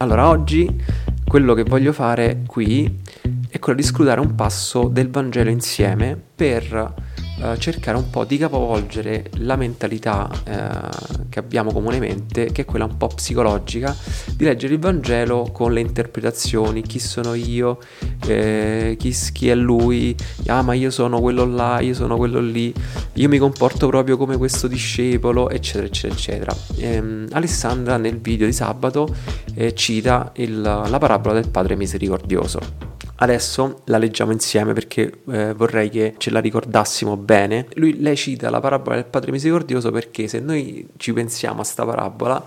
Allora, 0.00 0.28
oggi 0.28 0.80
quello 1.26 1.54
che 1.54 1.64
voglio 1.64 1.92
fare 1.92 2.42
qui 2.46 3.00
è 3.48 3.58
quello 3.58 3.80
di 3.80 3.84
scrutare 3.84 4.20
un 4.20 4.36
passo 4.36 4.86
del 4.86 5.10
Vangelo 5.10 5.50
insieme 5.50 6.16
per 6.36 6.94
eh, 7.40 7.58
cercare 7.58 7.96
un 7.96 8.10
po' 8.10 8.24
di 8.24 8.36
capovolgere 8.36 9.30
la 9.38 9.56
mentalità 9.56 10.28
eh, 10.44 11.26
che 11.28 11.38
abbiamo 11.38 11.72
comunemente, 11.72 12.50
che 12.50 12.62
è 12.62 12.64
quella 12.64 12.84
un 12.84 12.96
po' 12.96 13.08
psicologica, 13.08 13.94
di 14.34 14.44
leggere 14.44 14.74
il 14.74 14.80
Vangelo 14.80 15.50
con 15.52 15.72
le 15.72 15.80
interpretazioni, 15.80 16.82
chi 16.82 16.98
sono 16.98 17.34
io, 17.34 17.78
eh, 18.26 18.96
chi, 18.98 19.14
chi, 19.32 19.48
è 19.48 19.54
lui, 19.54 20.16
ah 20.46 20.62
ma 20.62 20.74
io 20.74 20.90
sono 20.90 21.20
quello 21.20 21.44
là, 21.44 21.80
io 21.80 21.94
sono 21.94 22.16
quello 22.16 22.40
lì, 22.40 22.74
io 23.14 23.28
mi 23.28 23.38
comporto 23.38 23.86
proprio 23.86 24.16
come 24.16 24.36
questo 24.36 24.66
discepolo, 24.66 25.48
eccetera, 25.48 25.86
eccetera, 25.86 26.14
eccetera. 26.14 26.56
Ehm, 26.76 27.28
Alessandra 27.32 27.96
nel 27.96 28.18
video 28.18 28.46
di 28.46 28.52
sabato 28.52 29.14
eh, 29.54 29.74
cita 29.74 30.32
il, 30.36 30.60
la 30.60 30.98
parabola 30.98 31.34
del 31.34 31.48
Padre 31.48 31.76
Misericordioso. 31.76 32.96
Adesso 33.20 33.80
la 33.86 33.98
leggiamo 33.98 34.30
insieme 34.30 34.72
perché 34.72 35.22
eh, 35.30 35.52
vorrei 35.52 35.88
che 35.88 36.14
ce 36.18 36.30
la 36.30 36.38
ricordassimo 36.38 37.16
bene. 37.16 37.66
Lui, 37.74 38.00
lei 38.00 38.14
cita 38.14 38.48
la 38.48 38.60
parabola 38.60 38.94
del 38.94 39.06
Padre 39.06 39.32
Misericordioso 39.32 39.90
perché 39.90 40.28
se 40.28 40.38
noi 40.38 40.86
ci 40.98 41.12
pensiamo 41.12 41.62
a 41.62 41.64
sta 41.64 41.84
parabola, 41.84 42.46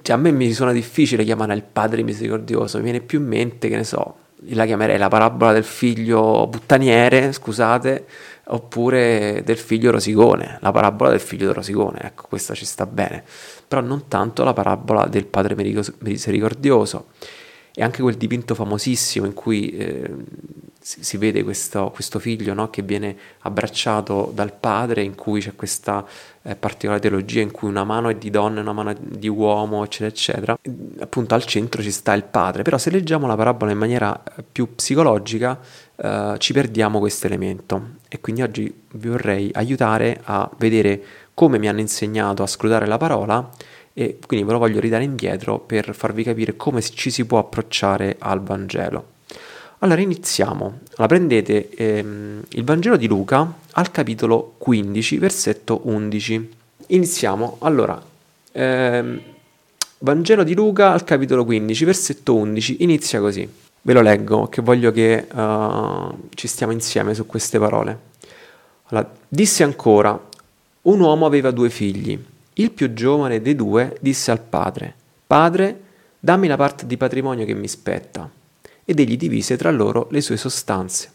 cioè 0.00 0.16
a 0.16 0.18
me 0.18 0.30
mi 0.30 0.50
suona 0.54 0.72
difficile 0.72 1.22
chiamare 1.22 1.52
il 1.52 1.64
Padre 1.70 2.02
Misericordioso, 2.02 2.78
mi 2.78 2.84
viene 2.84 3.00
più 3.00 3.20
in 3.20 3.26
mente, 3.26 3.68
che 3.68 3.76
ne 3.76 3.84
so, 3.84 4.16
la 4.50 4.64
chiamerei 4.64 4.96
la 4.96 5.08
parabola 5.08 5.52
del 5.52 5.64
figlio 5.64 6.46
buttaniere, 6.46 7.32
scusate, 7.32 8.06
oppure 8.44 9.42
del 9.44 9.58
figlio 9.58 9.90
rosicone, 9.90 10.56
la 10.62 10.72
parabola 10.72 11.10
del 11.10 11.20
figlio 11.20 11.52
rosicone, 11.52 11.98
ecco, 12.02 12.24
questa 12.26 12.54
ci 12.54 12.64
sta 12.64 12.86
bene, 12.86 13.22
però 13.68 13.82
non 13.82 14.08
tanto 14.08 14.44
la 14.44 14.54
parabola 14.54 15.06
del 15.08 15.26
Padre 15.26 15.54
Misericordioso 15.98 17.08
e 17.78 17.82
anche 17.82 18.00
quel 18.00 18.14
dipinto 18.14 18.54
famosissimo 18.54 19.26
in 19.26 19.34
cui 19.34 19.68
eh, 19.68 20.10
si, 20.80 21.04
si, 21.04 21.18
vede 21.18 21.44
questo, 21.44 21.90
questo 21.92 22.18
figlio 22.18 22.54
no, 22.54 22.70
che 22.70 22.80
viene 22.80 23.14
abbracciato 23.40 24.30
dal 24.34 24.54
padre, 24.54 25.02
in 25.02 25.14
cui 25.14 25.42
c'è 25.42 25.54
questa 25.54 26.02
eh, 26.40 26.56
particolare 26.56 27.02
teologia 27.02 27.42
in 27.42 27.50
cui 27.50 27.68
una 27.68 27.84
mano 27.84 28.08
è 28.08 28.14
di 28.14 28.30
donna 28.30 28.60
e 28.60 28.62
una 28.62 28.72
mano 28.72 28.90
è 28.92 28.96
di 28.98 29.28
uomo, 29.28 29.84
eccetera, 29.84 30.08
eccetera. 30.08 30.58
Appunto 31.00 31.34
al 31.34 31.44
centro 31.44 31.82
ci 31.82 31.90
sta 31.90 32.14
il 32.14 32.24
padre, 32.24 32.62
però 32.62 32.78
se 32.78 32.88
leggiamo 32.88 33.26
la 33.26 33.36
parabola 33.36 33.72
in 33.72 33.78
maniera 33.78 34.22
eh, 34.22 34.42
più 34.50 34.74
psicologica 34.74 35.60
eh, 35.96 36.34
ci 36.38 36.54
perdiamo 36.54 36.98
questo 36.98 37.26
elemento 37.26 37.96
e 38.08 38.20
quindi 38.20 38.40
oggi 38.40 38.74
vi 38.92 39.08
vorrei 39.08 39.50
aiutare 39.52 40.22
a 40.24 40.50
vedere 40.56 41.02
come 41.34 41.58
mi 41.58 41.68
hanno 41.68 41.80
insegnato 41.80 42.42
a 42.42 42.46
scrutare 42.46 42.86
la 42.86 42.96
parola 42.96 43.50
e 43.98 44.18
quindi 44.26 44.44
ve 44.44 44.52
lo 44.52 44.58
voglio 44.58 44.78
ridare 44.78 45.04
indietro 45.04 45.58
per 45.58 45.94
farvi 45.94 46.22
capire 46.22 46.54
come 46.54 46.82
ci 46.82 47.10
si 47.10 47.24
può 47.24 47.38
approcciare 47.38 48.16
al 48.18 48.42
Vangelo. 48.42 49.14
Allora 49.78 50.02
iniziamo. 50.02 50.64
Allora, 50.64 51.06
prendete 51.06 51.70
ehm, 51.70 52.42
il 52.46 52.62
Vangelo 52.62 52.98
di 52.98 53.06
Luca 53.06 53.50
al 53.70 53.90
capitolo 53.90 54.52
15, 54.58 55.16
versetto 55.16 55.80
11. 55.84 56.50
Iniziamo. 56.88 57.56
Allora, 57.60 57.98
ehm, 58.52 59.20
Vangelo 60.00 60.44
di 60.44 60.52
Luca 60.52 60.92
al 60.92 61.02
capitolo 61.02 61.46
15, 61.46 61.84
versetto 61.86 62.34
11, 62.34 62.82
inizia 62.82 63.18
così. 63.18 63.48
Ve 63.80 63.92
lo 63.94 64.02
leggo, 64.02 64.48
che 64.48 64.60
voglio 64.60 64.92
che 64.92 65.26
uh, 65.32 66.28
ci 66.34 66.48
stiamo 66.48 66.72
insieme 66.72 67.14
su 67.14 67.24
queste 67.24 67.58
parole. 67.58 67.98
Allora, 68.88 69.10
disse 69.26 69.62
ancora, 69.62 70.20
un 70.82 71.00
uomo 71.00 71.24
aveva 71.24 71.50
due 71.50 71.70
figli. 71.70 72.34
Il 72.58 72.70
più 72.70 72.94
giovane 72.94 73.42
dei 73.42 73.54
due 73.54 73.98
disse 74.00 74.30
al 74.30 74.40
padre, 74.40 74.94
Padre, 75.26 75.80
dammi 76.18 76.46
la 76.46 76.56
parte 76.56 76.86
di 76.86 76.96
patrimonio 76.96 77.44
che 77.44 77.52
mi 77.52 77.68
spetta. 77.68 78.30
Ed 78.82 78.98
egli 78.98 79.18
divise 79.18 79.58
tra 79.58 79.70
loro 79.70 80.08
le 80.10 80.22
sue 80.22 80.38
sostanze. 80.38 81.10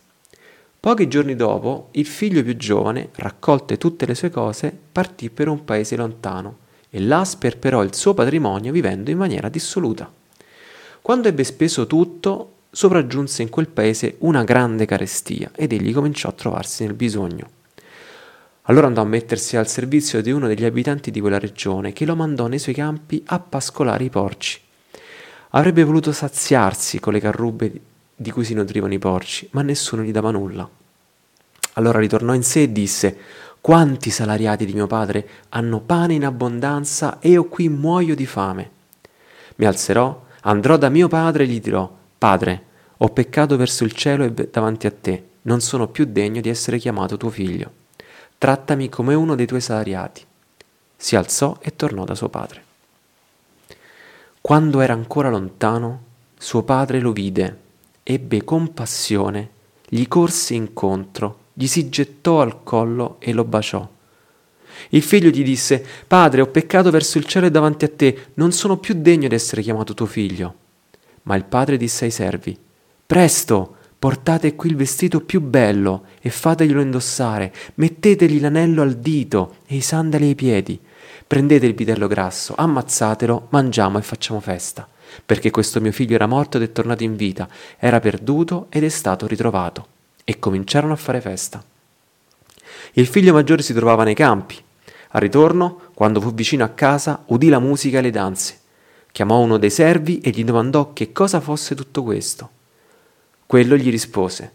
Pochi 0.79 1.07
giorni 1.07 1.35
dopo, 1.35 1.87
il 1.93 2.05
figlio 2.05 2.43
più 2.43 2.55
giovane, 2.57 3.09
raccolte 3.15 3.79
tutte 3.79 4.05
le 4.05 4.13
sue 4.13 4.29
cose, 4.29 4.71
partì 4.91 5.31
per 5.31 5.47
un 5.47 5.65
paese 5.65 5.95
lontano 5.95 6.57
e 6.91 6.99
là 6.99 7.25
sperperò 7.25 7.81
il 7.83 7.95
suo 7.95 8.13
patrimonio 8.13 8.71
vivendo 8.71 9.09
in 9.09 9.17
maniera 9.17 9.49
dissoluta. 9.49 10.11
Quando 11.01 11.27
ebbe 11.27 11.43
speso 11.43 11.87
tutto, 11.87 12.53
sopraggiunse 12.69 13.41
in 13.41 13.49
quel 13.49 13.67
paese 13.67 14.17
una 14.19 14.43
grande 14.43 14.85
carestia 14.85 15.49
ed 15.55 15.73
egli 15.73 15.91
cominciò 15.91 16.29
a 16.29 16.33
trovarsi 16.33 16.85
nel 16.85 16.93
bisogno. 16.93 17.59
Allora 18.71 18.87
andò 18.87 19.01
a 19.01 19.05
mettersi 19.05 19.57
al 19.57 19.67
servizio 19.67 20.21
di 20.21 20.31
uno 20.31 20.47
degli 20.47 20.63
abitanti 20.63 21.11
di 21.11 21.19
quella 21.19 21.37
regione, 21.37 21.91
che 21.91 22.05
lo 22.05 22.15
mandò 22.15 22.47
nei 22.47 22.57
suoi 22.57 22.73
campi 22.73 23.21
a 23.25 23.37
pascolare 23.37 24.05
i 24.05 24.09
porci. 24.09 24.61
Avrebbe 25.49 25.83
voluto 25.83 26.13
saziarsi 26.13 26.97
con 26.97 27.11
le 27.11 27.19
carrubbe 27.19 27.81
di 28.15 28.31
cui 28.31 28.45
si 28.45 28.53
nutrivano 28.53 28.93
i 28.93 28.97
porci, 28.97 29.45
ma 29.51 29.61
nessuno 29.61 30.03
gli 30.03 30.11
dava 30.13 30.31
nulla. 30.31 30.69
Allora 31.73 31.99
ritornò 31.99 32.33
in 32.33 32.43
sé 32.43 32.61
e 32.61 32.71
disse: 32.71 33.17
Quanti 33.59 34.09
salariati 34.09 34.63
di 34.63 34.71
mio 34.71 34.87
padre 34.87 35.27
hanno 35.49 35.81
pane 35.81 36.13
in 36.13 36.23
abbondanza 36.23 37.19
e 37.19 37.31
io 37.31 37.49
qui 37.49 37.67
muoio 37.67 38.15
di 38.15 38.25
fame. 38.25 38.71
Mi 39.57 39.65
alzerò, 39.65 40.27
andrò 40.43 40.77
da 40.77 40.87
mio 40.87 41.09
padre 41.09 41.43
e 41.43 41.47
gli 41.47 41.59
dirò: 41.59 41.93
Padre, 42.17 42.63
ho 42.95 43.09
peccato 43.09 43.57
verso 43.57 43.83
il 43.83 43.91
cielo 43.91 44.23
e 44.23 44.31
davanti 44.31 44.87
a 44.87 44.91
te, 44.91 45.23
non 45.41 45.59
sono 45.59 45.89
più 45.89 46.05
degno 46.05 46.39
di 46.39 46.47
essere 46.47 46.77
chiamato 46.77 47.17
tuo 47.17 47.29
figlio 47.29 47.79
trattami 48.41 48.89
come 48.89 49.13
uno 49.13 49.35
dei 49.35 49.45
tuoi 49.45 49.61
salariati. 49.61 50.25
Si 50.97 51.15
alzò 51.15 51.59
e 51.61 51.75
tornò 51.75 52.05
da 52.05 52.15
suo 52.15 52.27
padre. 52.27 52.63
Quando 54.41 54.81
era 54.81 54.93
ancora 54.93 55.29
lontano, 55.29 56.01
suo 56.39 56.63
padre 56.63 56.99
lo 56.99 57.11
vide, 57.11 57.59
ebbe 58.01 58.43
compassione, 58.43 59.49
gli 59.87 60.07
corse 60.07 60.55
incontro, 60.55 61.37
gli 61.53 61.67
si 61.67 61.89
gettò 61.89 62.41
al 62.41 62.63
collo 62.63 63.17
e 63.19 63.31
lo 63.31 63.43
baciò. 63.43 63.87
Il 64.89 65.03
figlio 65.03 65.29
gli 65.29 65.43
disse, 65.43 65.85
Padre, 66.07 66.41
ho 66.41 66.47
peccato 66.47 66.89
verso 66.89 67.19
il 67.19 67.25
cielo 67.25 67.45
e 67.45 67.51
davanti 67.51 67.85
a 67.85 67.89
te, 67.89 68.29
non 68.33 68.51
sono 68.51 68.77
più 68.77 68.95
degno 68.95 69.27
di 69.27 69.35
essere 69.35 69.61
chiamato 69.61 69.93
tuo 69.93 70.07
figlio. 70.07 70.55
Ma 71.23 71.35
il 71.35 71.43
padre 71.43 71.77
disse 71.77 72.05
ai 72.05 72.11
servi, 72.11 72.57
Presto, 73.05 73.75
Portate 74.01 74.55
qui 74.55 74.71
il 74.71 74.75
vestito 74.75 75.21
più 75.21 75.41
bello 75.41 76.05
e 76.21 76.31
fateglielo 76.31 76.81
indossare, 76.81 77.53
mettetegli 77.75 78.41
l'anello 78.41 78.81
al 78.81 78.95
dito 78.95 79.57
e 79.67 79.75
i 79.75 79.81
sandali 79.81 80.25
ai 80.25 80.33
piedi. 80.33 80.79
Prendete 81.27 81.67
il 81.67 81.75
vitello 81.75 82.07
grasso, 82.07 82.55
ammazzatelo, 82.57 83.49
mangiamo 83.49 83.99
e 83.99 84.01
facciamo 84.01 84.39
festa. 84.39 84.87
Perché 85.23 85.51
questo 85.51 85.79
mio 85.79 85.91
figlio 85.91 86.15
era 86.15 86.25
morto 86.25 86.57
ed 86.57 86.63
è 86.63 86.71
tornato 86.71 87.03
in 87.03 87.15
vita, 87.15 87.47
era 87.77 87.99
perduto 87.99 88.65
ed 88.71 88.83
è 88.83 88.89
stato 88.89 89.27
ritrovato. 89.27 89.87
E 90.23 90.39
cominciarono 90.39 90.93
a 90.93 90.97
fare 90.97 91.21
festa. 91.21 91.63
Il 92.93 93.05
figlio 93.05 93.33
maggiore 93.33 93.61
si 93.61 93.71
trovava 93.71 94.03
nei 94.03 94.15
campi. 94.15 94.55
Al 95.09 95.21
ritorno, 95.21 95.79
quando 95.93 96.19
fu 96.19 96.33
vicino 96.33 96.63
a 96.63 96.69
casa, 96.69 97.21
udì 97.27 97.49
la 97.49 97.59
musica 97.59 97.99
e 97.99 98.01
le 98.01 98.09
danze. 98.09 98.61
Chiamò 99.11 99.37
uno 99.37 99.57
dei 99.57 99.69
servi 99.69 100.21
e 100.21 100.31
gli 100.31 100.43
domandò 100.43 100.91
che 100.91 101.11
cosa 101.11 101.39
fosse 101.39 101.75
tutto 101.75 102.01
questo. 102.01 102.49
Quello 103.51 103.75
gli 103.75 103.89
rispose, 103.89 104.49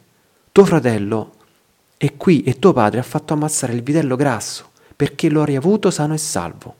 Tuo 0.50 0.64
fratello 0.64 1.32
è 1.98 2.16
qui 2.16 2.42
e 2.44 2.58
tuo 2.58 2.72
padre 2.72 3.00
ha 3.00 3.02
fatto 3.02 3.34
ammazzare 3.34 3.74
il 3.74 3.82
vitello 3.82 4.16
grasso, 4.16 4.70
perché 4.96 5.28
lo 5.28 5.42
hai 5.42 5.54
avuto 5.54 5.90
sano 5.90 6.14
e 6.14 6.16
salvo. 6.16 6.74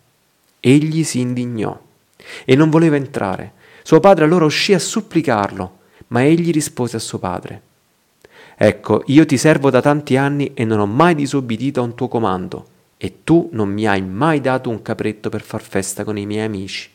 Egli 0.59 1.05
si 1.05 1.21
indignò 1.21 1.79
e 2.47 2.57
non 2.57 2.71
voleva 2.71 2.97
entrare. 2.97 3.53
Suo 3.83 4.01
padre 4.01 4.25
allora 4.25 4.47
uscì 4.47 4.73
a 4.73 4.79
supplicarlo, 4.79 5.79
ma 6.07 6.25
egli 6.25 6.53
rispose 6.53 6.97
a 6.97 7.01
suo 7.01 7.19
padre, 7.19 7.61
Ecco, 8.57 9.03
io 9.09 9.27
ti 9.27 9.37
servo 9.37 9.69
da 9.69 9.83
tanti 9.83 10.17
anni 10.17 10.55
e 10.55 10.65
non 10.65 10.79
ho 10.79 10.87
mai 10.87 11.15
disobbedito 11.15 11.81
a 11.81 11.85
un 11.85 11.95
tuo 11.95 12.09
comando, 12.09 12.67
e 12.97 13.25
tu 13.25 13.51
non 13.53 13.69
mi 13.69 13.87
hai 13.87 14.01
mai 14.01 14.41
dato 14.41 14.71
un 14.71 14.81
capretto 14.81 15.29
per 15.29 15.43
far 15.43 15.61
festa 15.61 16.03
con 16.03 16.17
i 16.17 16.25
miei 16.25 16.47
amici. 16.47 16.89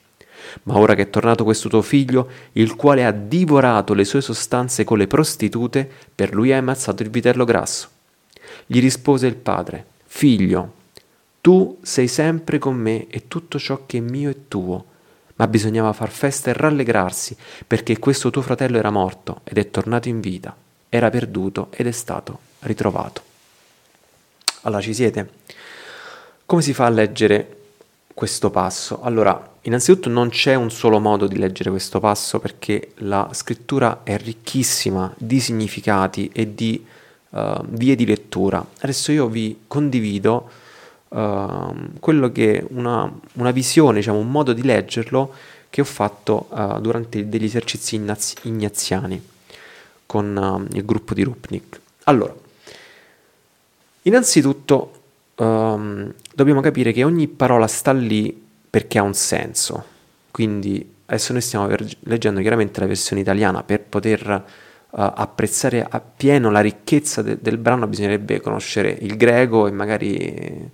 Ma 0.63 0.77
ora 0.77 0.95
che 0.95 1.03
è 1.03 1.09
tornato 1.09 1.43
questo 1.43 1.69
tuo 1.69 1.81
figlio, 1.81 2.29
il 2.53 2.75
quale 2.75 3.05
ha 3.05 3.11
divorato 3.11 3.93
le 3.93 4.05
sue 4.05 4.21
sostanze 4.21 4.83
con 4.83 4.97
le 4.97 5.07
prostitute, 5.07 5.89
per 6.13 6.33
lui 6.33 6.51
hai 6.51 6.59
ammazzato 6.59 7.03
il 7.03 7.09
vitello 7.09 7.45
grasso. 7.45 7.89
Gli 8.65 8.79
rispose 8.79 9.27
il 9.27 9.35
padre, 9.35 9.85
Figlio, 10.05 10.73
tu 11.39 11.79
sei 11.81 12.07
sempre 12.07 12.59
con 12.59 12.75
me 12.75 13.07
e 13.07 13.27
tutto 13.27 13.57
ciò 13.57 13.85
che 13.85 13.97
è 13.97 14.01
mio 14.01 14.29
è 14.29 14.35
tuo. 14.47 14.85
Ma 15.35 15.47
bisognava 15.47 15.93
far 15.93 16.09
festa 16.09 16.49
e 16.49 16.53
rallegrarsi, 16.53 17.35
perché 17.65 17.97
questo 17.97 18.29
tuo 18.29 18.41
fratello 18.41 18.77
era 18.77 18.91
morto 18.91 19.41
ed 19.43 19.57
è 19.57 19.71
tornato 19.71 20.09
in 20.09 20.19
vita, 20.19 20.55
era 20.89 21.09
perduto 21.09 21.69
ed 21.71 21.87
è 21.87 21.91
stato 21.91 22.39
ritrovato. 22.59 23.21
Allora 24.63 24.81
ci 24.81 24.93
siete? 24.93 25.29
Come 26.45 26.61
si 26.61 26.73
fa 26.73 26.85
a 26.85 26.89
leggere 26.89 27.60
questo 28.13 28.49
passo? 28.49 29.01
Allora, 29.01 29.55
innanzitutto 29.61 30.09
non 30.09 30.29
c'è 30.29 30.55
un 30.55 30.71
solo 30.71 30.99
modo 30.99 31.27
di 31.27 31.37
leggere 31.37 31.69
questo 31.69 31.99
passo 31.99 32.39
perché 32.39 32.91
la 32.97 33.29
scrittura 33.33 34.01
è 34.03 34.17
ricchissima 34.17 35.13
di 35.17 35.39
significati 35.39 36.29
e 36.33 36.53
di 36.53 36.85
uh, 37.29 37.63
vie 37.69 37.95
di 37.95 38.05
lettura. 38.05 38.65
Adesso 38.79 39.11
io 39.11 39.27
vi 39.27 39.61
condivido 39.67 40.49
uh, 41.09 41.99
quello 41.99 42.31
che 42.31 42.65
una, 42.69 43.11
una 43.33 43.51
visione, 43.51 43.99
diciamo, 43.99 44.19
un 44.19 44.31
modo 44.31 44.53
di 44.53 44.63
leggerlo 44.63 45.33
che 45.69 45.81
ho 45.81 45.85
fatto 45.85 46.47
uh, 46.49 46.79
durante 46.79 47.29
degli 47.29 47.45
esercizi 47.45 47.95
ignaz- 47.95 48.43
ignaziani 48.43 49.21
con 50.05 50.67
uh, 50.69 50.75
il 50.75 50.83
gruppo 50.83 51.13
di 51.13 51.23
Rupnik. 51.23 51.79
Allora, 52.03 52.35
innanzitutto 54.03 55.00
um, 55.35 56.13
dobbiamo 56.33 56.61
capire 56.61 56.91
che 56.91 57.03
ogni 57.03 57.27
parola 57.27 57.67
sta 57.67 57.91
lì 57.91 58.49
perché 58.69 58.99
ha 58.99 59.03
un 59.03 59.13
senso, 59.13 59.83
quindi 60.31 60.95
adesso 61.05 61.33
noi 61.33 61.41
stiamo 61.41 61.67
ver- 61.67 61.97
leggendo 62.01 62.41
chiaramente 62.41 62.79
la 62.79 62.87
versione 62.87 63.21
italiana. 63.21 63.63
Per 63.63 63.81
poter 63.81 64.27
uh, 64.27 64.41
apprezzare 64.89 65.85
appieno 65.87 66.49
la 66.51 66.61
ricchezza 66.61 67.21
de- 67.21 67.37
del 67.41 67.57
brano 67.57 67.87
bisognerebbe 67.87 68.39
conoscere 68.39 68.97
il 69.01 69.17
greco 69.17 69.67
e 69.67 69.71
magari 69.71 70.71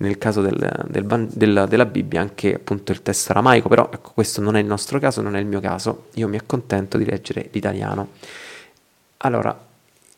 nel 0.00 0.18
caso 0.18 0.42
del, 0.42 0.86
del, 0.88 1.28
del, 1.32 1.66
della 1.68 1.86
Bibbia 1.86 2.20
anche 2.20 2.54
appunto 2.54 2.92
il 2.92 3.02
testo 3.02 3.32
aramaico, 3.32 3.68
però 3.68 3.90
ecco, 3.92 4.12
questo 4.14 4.40
non 4.40 4.56
è 4.56 4.60
il 4.60 4.66
nostro 4.66 4.98
caso, 4.98 5.22
non 5.22 5.36
è 5.36 5.40
il 5.40 5.46
mio 5.46 5.60
caso, 5.60 6.06
io 6.14 6.28
mi 6.28 6.36
accontento 6.36 6.98
di 6.98 7.04
leggere 7.04 7.48
l'italiano. 7.50 8.10
Allora, 9.18 9.67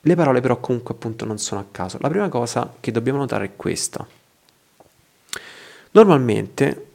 le 0.03 0.15
parole 0.15 0.41
però 0.41 0.59
comunque 0.59 0.95
appunto 0.95 1.25
non 1.25 1.39
sono 1.39 1.61
a 1.61 1.67
caso. 1.71 1.99
La 2.01 2.09
prima 2.09 2.29
cosa 2.29 2.75
che 2.81 2.91
dobbiamo 2.91 3.19
notare 3.19 3.45
è 3.47 3.57
questa. 3.57 4.07
Normalmente 5.93 6.87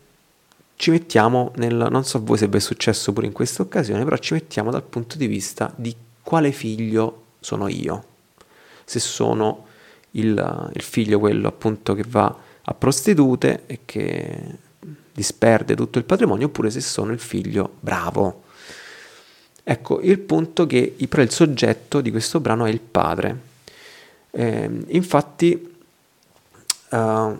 ci 0.77 0.91
mettiamo 0.91 1.51
nel, 1.55 1.87
non 1.89 2.03
so 2.03 2.23
voi 2.23 2.37
se 2.37 2.47
vi 2.47 2.57
è 2.57 2.59
successo 2.59 3.13
pure 3.13 3.27
in 3.27 3.31
questa 3.31 3.61
occasione, 3.61 4.03
però 4.03 4.17
ci 4.17 4.33
mettiamo 4.33 4.71
dal 4.71 4.83
punto 4.83 5.17
di 5.17 5.27
vista 5.27 5.71
di 5.75 5.95
quale 6.21 6.51
figlio 6.51 7.23
sono 7.39 7.67
io. 7.67 8.03
Se 8.83 8.99
sono 8.99 9.65
il, 10.11 10.71
il 10.73 10.81
figlio 10.81 11.19
quello 11.19 11.47
appunto 11.47 11.93
che 11.93 12.03
va 12.07 12.35
a 12.67 12.73
prostitute 12.73 13.63
e 13.67 13.81
che 13.85 14.57
disperde 15.13 15.75
tutto 15.75 15.97
il 15.97 16.05
patrimonio, 16.05 16.47
oppure 16.47 16.69
se 16.69 16.81
sono 16.81 17.11
il 17.11 17.19
figlio 17.19 17.75
bravo. 17.79 18.43
Ecco, 19.67 19.99
il 19.99 20.19
punto 20.19 20.67
che 20.67 20.95
però 21.09 21.23
il 21.23 21.31
soggetto 21.31 21.99
di 21.99 22.11
questo 22.11 22.39
brano 22.39 22.65
è 22.65 22.69
il 22.69 22.79
padre. 22.79 23.35
Eh, 24.29 24.69
infatti, 24.89 25.75
uh, 26.91 27.39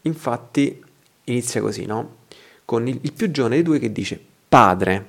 infatti 0.00 0.82
inizia 1.24 1.60
così, 1.60 1.84
no? 1.84 2.16
Con 2.64 2.88
il, 2.88 2.98
il 3.02 3.12
più 3.12 3.30
giovane 3.30 3.56
dei 3.56 3.64
due 3.64 3.78
che 3.78 3.92
dice, 3.92 4.18
padre, 4.48 5.04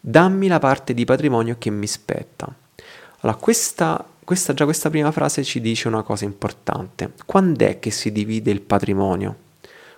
dammi 0.00 0.48
la 0.48 0.58
parte 0.58 0.92
di 0.92 1.04
patrimonio 1.04 1.54
che 1.56 1.70
mi 1.70 1.86
spetta. 1.86 2.52
Allora, 3.20 3.38
questa, 3.38 4.04
questa, 4.24 4.54
già 4.54 4.64
questa 4.64 4.90
prima 4.90 5.12
frase 5.12 5.44
ci 5.44 5.60
dice 5.60 5.86
una 5.86 6.02
cosa 6.02 6.24
importante. 6.24 7.12
Quando 7.24 7.64
è 7.64 7.78
che 7.78 7.92
si 7.92 8.10
divide 8.10 8.50
il 8.50 8.60
patrimonio? 8.60 9.36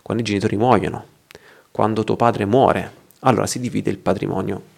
Quando 0.03 0.23
i 0.23 0.27
genitori 0.27 0.59
muoiono, 0.59 1.07
quando 1.71 2.05
tuo 2.05 2.17
padre 2.17 2.45
muore, 2.45 2.93
allora 3.21 3.47
si 3.47 3.59
divide 3.59 3.89
il 3.89 3.99
patrimonio. 3.99 4.77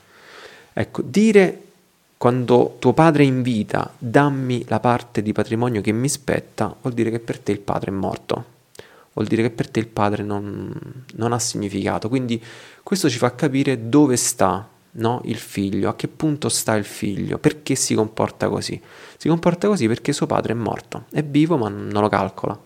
Ecco, 0.73 1.03
dire 1.03 1.63
quando 2.21 2.77
tuo 2.79 2.93
padre 2.93 3.23
è 3.23 3.27
in 3.27 3.41
vita, 3.41 3.95
dammi 3.97 4.65
la 4.69 4.79
parte 4.79 5.23
di 5.23 5.33
patrimonio 5.33 5.81
che 5.81 5.91
mi 5.91 6.07
spetta, 6.07 6.77
vuol 6.83 6.93
dire 6.93 7.11
che 7.11 7.19
per 7.19 7.39
te 7.39 7.51
il 7.51 7.61
padre 7.61 7.91
è 7.91 7.95
morto, 7.95 8.45
vuol 9.15 9.27
dire 9.27 9.41
che 9.41 9.51
per 9.51 9.71
te 9.71 9.81
il 9.81 9.87
padre 9.87 10.23
non, 10.23 10.71
non 11.15 11.33
ha 11.33 11.39
significato. 11.39 12.11
Quindi 12.11 12.39
questo 12.83 13.09
ci 13.09 13.17
fa 13.17 13.35
capire 13.35 13.89
dove 13.89 14.17
sta 14.17 14.69
no? 14.93 15.23
il 15.25 15.39
figlio, 15.39 15.89
a 15.89 15.97
che 15.97 16.09
punto 16.09 16.51
sta 16.51 16.75
il 16.75 16.85
figlio, 16.85 17.39
perché 17.39 17.75
si 17.75 17.95
comporta 17.95 18.51
così. 18.51 18.79
Si 19.17 19.29
comporta 19.29 19.67
così 19.67 19.87
perché 19.87 20.13
suo 20.13 20.27
padre 20.27 20.53
è 20.53 20.57
morto, 20.57 21.07
è 21.11 21.23
vivo 21.23 21.57
ma 21.57 21.71
non 21.71 22.03
lo 22.03 22.09
calcola. 22.11 22.59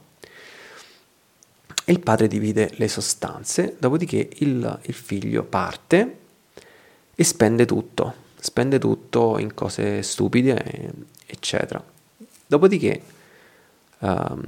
E 1.86 1.92
il 1.92 2.00
padre 2.00 2.26
divide 2.26 2.72
le 2.74 2.88
sostanze, 2.88 3.76
dopodiché 3.78 4.30
il, 4.38 4.80
il 4.82 4.94
figlio 4.94 5.44
parte 5.44 6.22
e 7.14 7.24
spende 7.24 7.66
tutto, 7.66 8.14
spende 8.36 8.78
tutto 8.78 9.38
in 9.38 9.54
cose 9.54 10.02
stupide, 10.02 10.92
eccetera. 11.26 11.82
Dopodiché 12.46 13.02
um, 13.98 14.42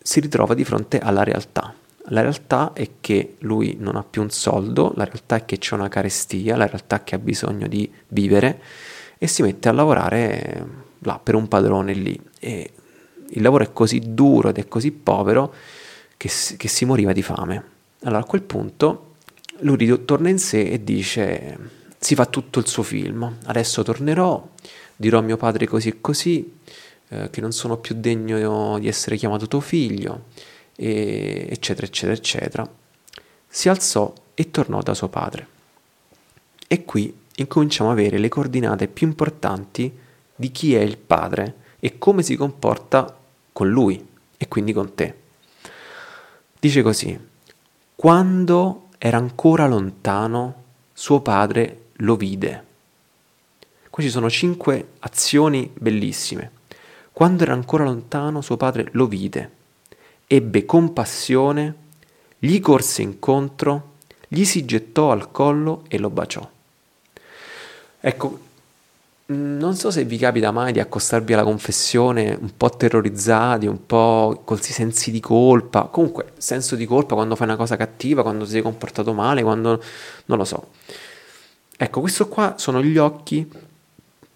si 0.00 0.20
ritrova 0.20 0.54
di 0.54 0.64
fronte 0.64 0.98
alla 0.98 1.22
realtà 1.22 1.74
la 2.10 2.20
realtà 2.20 2.72
è 2.72 2.88
che 3.00 3.36
lui 3.40 3.76
non 3.80 3.96
ha 3.96 4.04
più 4.08 4.22
un 4.22 4.30
soldo, 4.30 4.92
la 4.94 5.04
realtà 5.04 5.36
è 5.36 5.44
che 5.44 5.58
c'è 5.58 5.74
una 5.74 5.88
carestia, 5.88 6.56
la 6.56 6.66
realtà 6.66 7.00
è 7.00 7.04
che 7.04 7.16
ha 7.16 7.18
bisogno 7.18 7.66
di 7.66 7.90
vivere 8.08 8.60
e 9.18 9.26
si 9.26 9.42
mette 9.42 9.68
a 9.68 9.72
lavorare 9.72 10.66
là 11.00 11.18
per 11.20 11.34
un 11.34 11.48
padrone 11.48 11.92
lì. 11.94 12.20
E 12.38 12.70
il 13.30 13.42
lavoro 13.42 13.64
è 13.64 13.72
così 13.72 14.14
duro 14.14 14.50
ed 14.50 14.58
è 14.58 14.68
così 14.68 14.92
povero 14.92 15.52
che 16.16 16.28
si, 16.28 16.56
che 16.56 16.68
si 16.68 16.84
moriva 16.84 17.12
di 17.12 17.22
fame. 17.22 17.64
Allora 18.02 18.20
a 18.20 18.24
quel 18.24 18.42
punto 18.42 19.05
lui 19.60 20.04
torna 20.04 20.28
in 20.28 20.38
sé 20.38 20.62
e 20.62 20.82
dice 20.82 21.58
si 21.98 22.14
fa 22.14 22.26
tutto 22.26 22.58
il 22.58 22.66
suo 22.66 22.82
film, 22.82 23.38
adesso 23.46 23.82
tornerò, 23.82 24.48
dirò 24.94 25.18
a 25.18 25.22
mio 25.22 25.36
padre 25.36 25.66
così 25.66 25.88
e 25.88 26.00
così, 26.00 26.58
eh, 27.08 27.30
che 27.30 27.40
non 27.40 27.52
sono 27.52 27.78
più 27.78 27.96
degno 27.98 28.78
di 28.78 28.88
essere 28.88 29.16
chiamato 29.16 29.48
tuo 29.48 29.60
figlio 29.60 30.24
e 30.76 31.46
eccetera, 31.50 31.86
eccetera, 31.86 32.16
eccetera, 32.16 32.70
si 33.48 33.68
alzò 33.68 34.12
e 34.34 34.50
tornò 34.50 34.82
da 34.82 34.94
suo 34.94 35.08
padre. 35.08 35.48
E 36.68 36.84
qui 36.84 37.14
incominciamo 37.36 37.90
a 37.90 37.92
avere 37.92 38.18
le 38.18 38.28
coordinate 38.28 38.88
più 38.88 39.06
importanti 39.06 39.92
di 40.34 40.50
chi 40.50 40.74
è 40.74 40.80
il 40.80 40.98
padre 40.98 41.54
e 41.80 41.98
come 41.98 42.22
si 42.22 42.36
comporta 42.36 43.18
con 43.52 43.68
lui 43.68 44.06
e 44.36 44.48
quindi 44.48 44.72
con 44.72 44.94
te. 44.94 45.14
Dice 46.58 46.82
così, 46.82 47.18
quando 47.94 48.85
era 48.98 49.16
ancora 49.16 49.66
lontano, 49.66 50.62
suo 50.92 51.20
padre 51.20 51.88
lo 51.94 52.16
vide. 52.16 52.64
Ci 53.98 54.10
sono 54.10 54.28
cinque 54.28 54.88
azioni 55.00 55.70
bellissime. 55.72 56.50
Quando 57.12 57.44
era 57.44 57.54
ancora 57.54 57.84
lontano, 57.84 58.42
suo 58.42 58.56
padre 58.58 58.88
lo 58.92 59.06
vide 59.06 59.56
ebbe 60.26 60.64
compassione, 60.64 61.74
gli 62.38 62.58
corse 62.60 63.02
incontro, 63.02 63.92
gli 64.28 64.44
si 64.44 64.64
gettò 64.64 65.12
al 65.12 65.30
collo 65.30 65.84
e 65.88 65.98
lo 65.98 66.10
baciò. 66.10 66.48
Ecco, 68.00 68.38
non 69.28 69.74
so 69.74 69.90
se 69.90 70.04
vi 70.04 70.18
capita 70.18 70.52
mai 70.52 70.72
di 70.72 70.78
accostarvi 70.78 71.32
alla 71.32 71.42
confessione 71.42 72.36
un 72.40 72.56
po' 72.56 72.70
terrorizzati, 72.70 73.66
un 73.66 73.84
po' 73.84 74.42
con 74.44 74.60
sensi 74.60 75.10
di 75.10 75.18
colpa, 75.18 75.84
comunque 75.84 76.32
senso 76.36 76.76
di 76.76 76.86
colpa 76.86 77.14
quando 77.14 77.34
fai 77.34 77.48
una 77.48 77.56
cosa 77.56 77.76
cattiva, 77.76 78.22
quando 78.22 78.44
ti 78.44 78.52
sei 78.52 78.62
comportato 78.62 79.12
male, 79.12 79.42
quando 79.42 79.82
non 80.26 80.38
lo 80.38 80.44
so. 80.44 80.68
Ecco, 81.76 82.00
questo 82.00 82.28
qua 82.28 82.54
sono 82.56 82.82
gli 82.82 82.96
occhi 82.98 83.50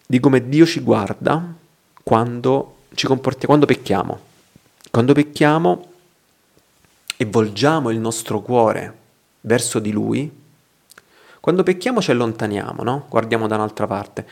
di 0.07 0.19
come 0.19 0.49
Dio 0.49 0.67
ci 0.67 0.81
guarda 0.81 1.55
quando 2.03 2.79
ci 2.95 3.07
comportiamo, 3.07 3.47
quando 3.47 3.67
pecchiamo. 3.67 4.19
Quando 4.91 5.13
pecchiamo 5.13 5.93
e 7.17 7.25
volgiamo 7.27 7.91
il 7.91 7.99
nostro 7.99 8.41
cuore 8.41 8.97
verso 9.43 9.79
di 9.79 9.93
Lui, 9.93 10.39
quando 11.39 11.63
pecchiamo 11.63 12.03
ci 12.03 12.11
allontaniamo, 12.11 12.83
no? 12.83 13.07
Guardiamo 13.09 13.47
da 13.47 13.55
un'altra 13.55 13.87
parte. 13.87 14.27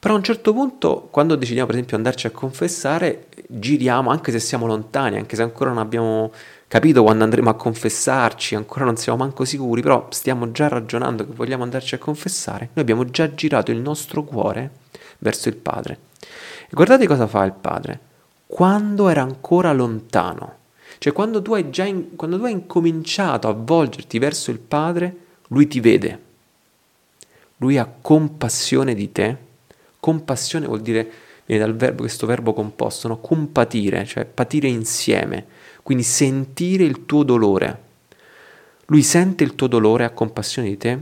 Però 0.00 0.14
a 0.14 0.16
un 0.16 0.22
certo 0.22 0.54
punto, 0.54 1.08
quando 1.10 1.36
decidiamo 1.36 1.66
per 1.66 1.74
esempio 1.74 1.98
andarci 1.98 2.26
a 2.26 2.30
confessare, 2.30 3.26
giriamo, 3.46 4.08
anche 4.08 4.32
se 4.32 4.40
siamo 4.40 4.66
lontani, 4.66 5.18
anche 5.18 5.36
se 5.36 5.42
ancora 5.42 5.70
non 5.70 5.78
abbiamo 5.78 6.32
capito 6.66 7.02
quando 7.02 7.22
andremo 7.24 7.50
a 7.50 7.54
confessarci, 7.54 8.54
ancora 8.54 8.86
non 8.86 8.96
siamo 8.96 9.18
manco 9.18 9.44
sicuri, 9.44 9.82
però 9.82 10.06
stiamo 10.08 10.50
già 10.52 10.68
ragionando 10.68 11.26
che 11.26 11.34
vogliamo 11.34 11.64
andarci 11.64 11.96
a 11.96 11.98
confessare, 11.98 12.70
noi 12.72 12.82
abbiamo 12.82 13.04
già 13.04 13.34
girato 13.34 13.72
il 13.72 13.78
nostro 13.78 14.24
cuore 14.24 14.70
verso 15.18 15.50
il 15.50 15.56
Padre. 15.56 15.98
E 16.18 16.70
guardate 16.72 17.06
cosa 17.06 17.26
fa 17.26 17.44
il 17.44 17.52
Padre 17.52 18.00
quando 18.46 19.08
era 19.08 19.22
ancora 19.22 19.72
lontano. 19.72 20.56
Cioè 20.98 21.12
quando 21.12 21.40
tu 21.40 21.54
hai 21.54 21.70
già 21.70 21.84
in, 21.84 22.16
quando 22.16 22.38
tu 22.38 22.44
hai 22.44 22.52
incominciato 22.52 23.48
a 23.48 23.52
volgerti 23.52 24.18
verso 24.18 24.50
il 24.50 24.58
Padre, 24.58 25.16
lui 25.48 25.68
ti 25.68 25.78
vede. 25.80 26.22
Lui 27.58 27.78
ha 27.78 27.88
compassione 28.00 28.94
di 28.94 29.12
te. 29.12 29.36
Compassione 30.00 30.66
vuol 30.66 30.80
dire 30.80 31.10
viene 31.50 31.64
dal 31.64 31.74
verbo 31.74 32.02
questo 32.02 32.26
verbo 32.26 32.52
composto, 32.52 33.08
no? 33.08 33.18
compatire, 33.18 34.04
cioè 34.04 34.24
patire 34.24 34.68
insieme, 34.68 35.46
quindi 35.82 36.04
sentire 36.04 36.84
il 36.84 37.06
tuo 37.06 37.24
dolore. 37.24 37.88
Lui 38.86 39.02
sente 39.02 39.42
il 39.42 39.56
tuo 39.56 39.66
dolore, 39.66 40.04
ha 40.04 40.10
compassione 40.10 40.68
di 40.68 40.76
te, 40.76 40.98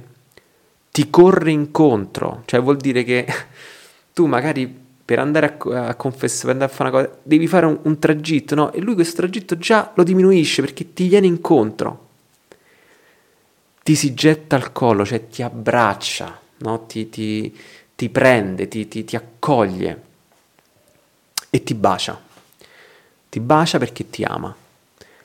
ti 0.90 1.10
corre 1.10 1.50
incontro, 1.50 2.42
cioè 2.46 2.60
vuol 2.60 2.78
dire 2.78 3.04
che 3.04 3.26
tu 4.14 4.26
magari 4.26 4.86
per 5.04 5.18
andare 5.18 5.56
a, 5.58 5.86
a 5.88 5.94
confessare, 5.94 6.52
per 6.52 6.52
andare 6.52 6.72
a 6.72 6.74
fare 6.74 6.90
una 6.90 7.00
cosa, 7.00 7.18
devi 7.22 7.46
fare 7.46 7.66
un, 7.66 7.78
un 7.82 7.98
tragitto, 7.98 8.54
no? 8.54 8.72
E 8.72 8.80
lui 8.80 8.94
questo 8.94 9.16
tragitto 9.16 9.56
già 9.56 9.92
lo 9.94 10.02
diminuisce 10.02 10.62
perché 10.62 10.92
ti 10.92 11.08
viene 11.08 11.26
incontro. 11.26 12.06
Ti 13.82 13.94
si 13.94 14.12
getta 14.12 14.56
al 14.56 14.72
collo, 14.72 15.06
cioè 15.06 15.28
ti 15.28 15.42
abbraccia, 15.42 16.38
no? 16.58 16.84
ti, 16.86 17.08
ti, 17.08 17.56
ti, 17.98 18.10
prende, 18.10 18.68
ti, 18.68 18.86
ti, 18.86 19.02
ti 19.04 19.16
accoglie 19.16 20.02
e 21.50 21.64
ti 21.64 21.74
bacia. 21.74 22.16
Ti 23.28 23.40
bacia 23.40 23.78
perché 23.78 24.08
ti 24.08 24.22
ama. 24.22 24.54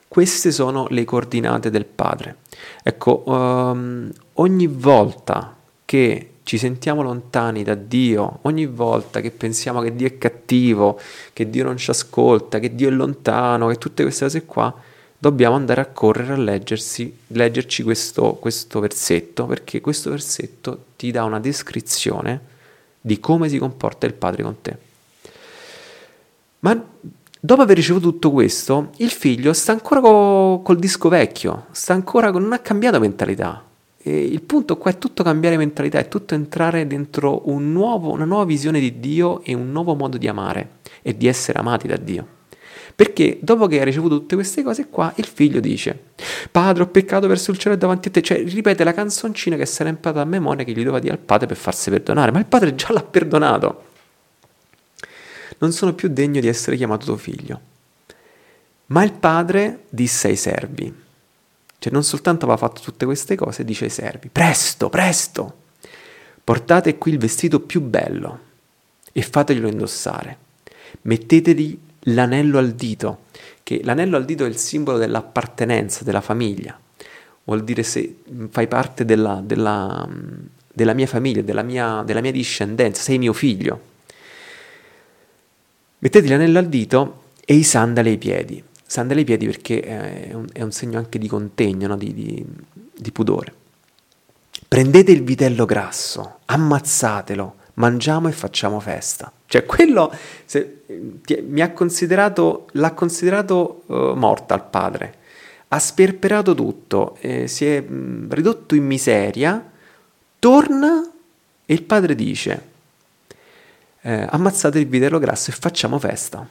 Queste 0.08 0.52
sono 0.52 0.88
le 0.90 1.04
coordinate 1.04 1.70
del 1.70 1.86
padre. 1.86 2.38
Ecco, 2.82 3.22
um, 3.28 4.12
ogni 4.34 4.66
volta 4.66 5.56
che 5.86 6.30
ci 6.42 6.58
sentiamo 6.58 7.04
lontani 7.04 7.62
da 7.62 7.76
Dio, 7.76 8.40
ogni 8.42 8.66
volta 8.66 9.22
che 9.22 9.30
pensiamo 9.30 9.80
che 9.80 9.96
Dio 9.96 10.08
è 10.08 10.18
cattivo, 10.18 11.00
che 11.32 11.52
Dio 11.52 11.64
non 11.64 11.78
ci 11.78 11.92
ascolta, 11.92 12.58
che 12.58 12.74
Dio 12.74 12.88
è 12.88 12.92
lontano, 12.92 13.68
che 13.68 13.78
tutte 13.78 14.02
queste 14.02 14.26
cose 14.26 14.46
qua, 14.46 14.74
dobbiamo 15.16 15.56
andare 15.56 15.82
a 15.82 15.86
correre 15.86 16.34
a 16.34 16.38
leggersi, 16.38 17.16
leggerci 17.28 17.84
questo, 17.84 18.34
questo 18.34 18.80
versetto, 18.80 19.46
perché 19.46 19.80
questo 19.80 20.10
versetto 20.10 20.86
ti 20.96 21.12
dà 21.12 21.24
una 21.24 21.40
descrizione 21.40 22.50
di 23.06 23.20
come 23.20 23.50
si 23.50 23.58
comporta 23.58 24.06
il 24.06 24.14
Padre 24.14 24.44
con 24.44 24.56
te. 24.62 24.78
Ma 26.60 26.82
dopo 27.38 27.62
aver 27.62 27.76
ricevuto 27.76 28.10
tutto 28.10 28.32
questo, 28.32 28.92
il 28.98 29.10
figlio 29.10 29.52
sta 29.52 29.74
ancora 29.74 30.00
co- 30.00 30.62
col 30.64 30.80
disco 30.80 31.10
vecchio, 31.10 31.66
sta 31.72 31.92
ancora 31.92 32.32
con, 32.32 32.44
non 32.44 32.54
ha 32.54 32.60
cambiato 32.60 33.02
mentalità. 33.02 33.62
E 33.98 34.24
il 34.24 34.42
punto 34.42 34.78
qua 34.78 34.92
è 34.92 34.98
tutto 34.98 35.22
cambiare 35.22 35.58
mentalità, 35.58 36.00
è 36.00 36.08
tutto 36.08 36.34
entrare 36.34 36.88
dentro 36.88 37.50
un 37.50 37.74
nuovo, 37.74 38.12
una 38.12 38.26
nuova 38.26 38.46
visione 38.46 38.80
di 38.80 39.02
Dio 39.02 39.44
e 39.44 39.54
un 39.54 39.70
nuovo 39.74 39.96
modo 39.96 40.18
di 40.18 40.30
amare 40.30 40.78
e 41.02 41.18
di 41.18 41.28
essere 41.28 41.60
amati 41.60 41.88
da 41.88 41.98
Dio. 41.98 42.33
Perché 42.96 43.40
dopo 43.42 43.68
che 43.68 43.82
ha 43.82 43.84
ricevuto 43.84 44.20
tutte 44.20 44.36
queste 44.36 44.62
cose 44.62 44.88
qua, 44.88 45.12
il 45.16 45.26
figlio 45.26 45.60
dice, 45.60 45.98
padre 46.52 46.84
ho 46.84 46.88
peccato 46.88 47.28
verso 47.28 47.52
il 47.52 47.58
cielo 47.58 47.74
e 47.76 47.78
davanti 47.78 48.10
a 48.10 48.12
te, 48.12 48.22
cioè 48.22 48.44
ripete 48.44 48.84
la 48.84 48.94
canzoncina 48.94 49.56
che 49.56 49.66
si 49.66 49.82
era 49.82 49.90
imparata 49.90 50.22
a 50.22 50.26
memoria 50.26 50.64
che 50.64 50.72
gli 50.72 50.78
doveva 50.78 51.00
dire 51.00 51.14
al 51.14 51.20
padre 51.20 51.48
per 51.48 51.58
farsi 51.58 51.90
perdonare, 51.90 52.32
ma 52.32 52.40
il 52.40 52.46
padre 52.46 52.76
già 52.76 52.94
l'ha 52.94 53.04
perdonato. 53.04 53.86
Non 55.58 55.72
sono 55.72 55.94
più 55.94 56.10
degno 56.10 56.40
di 56.40 56.48
essere 56.48 56.78
chiamato 56.78 57.06
tuo 57.06 57.18
figlio. 57.18 57.72
Ma 58.88 59.04
il 59.04 59.14
padre 59.14 59.86
disse 59.90 60.28
ai 60.28 60.36
servi, 60.36 60.94
cioè 61.80 61.92
non 61.92 62.04
soltanto 62.04 62.46
aveva 62.46 62.60
fatto 62.60 62.82
tutte 62.82 63.06
queste 63.06 63.36
cose, 63.36 63.64
dice 63.64 63.86
ai 63.86 63.90
servi, 63.90 64.30
presto, 64.32 64.90
presto, 64.90 65.58
portate 66.44 66.98
qui 66.98 67.14
il 67.14 67.18
vestito 67.18 67.60
più 67.60 67.82
bello 67.82 68.40
e 69.12 69.22
fateglielo 69.22 69.68
indossare. 69.68 70.38
Mettetegli 71.04 71.80
l'anello 72.04 72.58
al 72.58 72.74
dito, 72.74 73.26
che 73.64 73.82
l'anello 73.84 74.18
al 74.18 74.26
dito 74.26 74.46
è 74.46 74.48
il 74.48 74.58
simbolo 74.58 74.98
dell'appartenenza, 74.98 76.04
della 76.04 76.22
famiglia. 76.22 76.80
Vuol 77.46 77.64
dire 77.64 77.84
se 77.84 78.20
fai 78.50 78.68
parte 78.68 79.06
della, 79.06 79.42
della, 79.44 80.08
della 80.72 80.94
mia 80.94 81.08
famiglia, 81.08 81.42
della 81.42 81.64
mia, 81.64 82.04
della 82.04 82.22
mia 82.22 82.32
discendenza, 82.32 83.02
sei 83.02 83.18
mio 83.18 83.34
figlio. 83.34 83.92
Mettete 86.00 86.28
l'anello 86.28 86.60
al 86.60 86.68
dito 86.68 87.24
e 87.46 87.56
i 87.56 87.64
sandali 87.64 88.10
ai 88.10 88.18
piedi 88.18 88.64
sandali 88.94 89.22
ai 89.22 89.26
piedi 89.26 89.48
perché 89.48 89.80
è 89.82 90.34
un, 90.34 90.46
è 90.54 90.62
un 90.62 90.72
segno 90.72 91.00
anche 91.00 91.18
di 91.18 91.28
contegno, 91.28 91.88
no? 91.88 91.98
di, 91.98 92.14
di, 92.14 92.46
di 92.96 93.12
pudore. 93.12 93.52
Prendete 94.68 95.12
il 95.12 95.24
vitello 95.24 95.66
grasso, 95.66 96.40
ammazzatelo, 96.46 97.56
mangiamo 97.76 98.28
e 98.28 98.32
facciamo 98.32 98.80
festa. 98.80 99.32
Cioè 99.54 99.66
quello 99.66 100.12
se, 100.46 100.82
ti, 101.24 101.40
mi 101.48 101.62
ha 101.62 101.72
considerato, 101.74 102.70
l'ha 102.72 102.92
considerato 102.94 103.84
uh, 103.86 104.14
morta 104.16 104.56
al 104.56 104.68
padre, 104.68 105.14
ha 105.68 105.78
sperperato 105.78 106.56
tutto, 106.56 107.18
eh, 107.20 107.48
si 107.48 107.68
è 107.68 107.80
mh, 107.80 107.94
mm, 107.94 108.32
ridotto 108.32 108.74
in 108.74 108.84
miseria, 108.84 109.64
torna 110.40 111.08
e 111.68 111.72
il 111.72 111.84
padre 111.84 112.16
dice 112.16 112.70
eh, 114.02 114.26
ammazzate 114.28 114.80
il 114.80 114.88
vitello 114.88 115.20
grasso 115.20 115.52
e 115.52 115.54
facciamo 115.54 116.00
festa. 116.00 116.48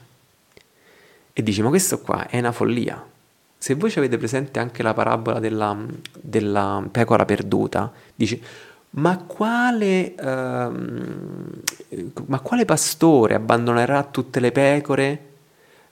E 1.32 1.42
dici, 1.42 1.60
ma 1.60 1.70
questo 1.70 1.98
qua 1.98 2.28
è 2.28 2.38
una 2.38 2.52
follia. 2.52 3.04
Se 3.58 3.74
voi 3.74 3.90
ci 3.90 3.98
avete 3.98 4.16
presente 4.16 4.60
anche 4.60 4.84
la 4.84 4.94
parabola 4.94 5.40
della, 5.40 5.76
della 6.20 6.86
pecora 6.88 7.24
perduta, 7.24 7.92
dici, 8.14 8.40
ma 8.94 9.18
quale, 9.18 10.14
uh, 10.18 10.24
ma 12.26 12.40
quale 12.40 12.64
pastore 12.64 13.34
abbandonerà 13.34 14.02
tutte 14.04 14.40
le 14.40 14.52
pecore 14.52 15.30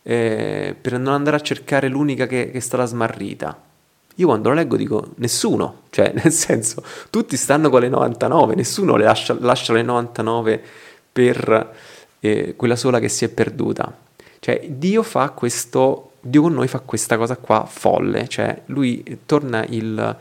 eh, 0.02 0.76
per 0.78 0.98
non 0.98 1.14
andare 1.14 1.36
a 1.36 1.40
cercare 1.40 1.88
l'unica 1.88 2.26
che, 2.26 2.50
che 2.50 2.58
è 2.58 2.60
stata 2.60 2.84
smarrita? 2.84 3.68
Io 4.16 4.26
quando 4.26 4.50
lo 4.50 4.54
leggo 4.54 4.76
dico 4.76 5.12
nessuno, 5.16 5.82
cioè 5.90 6.12
nel 6.22 6.32
senso 6.32 6.82
tutti 7.08 7.36
stanno 7.36 7.70
con 7.70 7.80
le 7.80 7.88
99, 7.88 8.54
nessuno 8.54 8.96
le 8.96 9.04
lascia, 9.04 9.36
lascia 9.38 9.72
le 9.72 9.82
99 9.82 10.62
per 11.10 11.74
eh, 12.20 12.54
quella 12.56 12.76
sola 12.76 12.98
che 12.98 13.08
si 13.08 13.24
è 13.24 13.28
perduta. 13.28 13.96
Cioè 14.38 14.66
Dio 14.68 15.02
fa 15.02 15.30
questo, 15.30 16.12
Dio 16.20 16.42
con 16.42 16.52
noi 16.52 16.68
fa 16.68 16.80
questa 16.80 17.16
cosa 17.16 17.36
qua 17.36 17.64
folle, 17.66 18.28
cioè 18.28 18.62
lui 18.66 19.20
torna 19.24 19.64
il, 19.68 20.16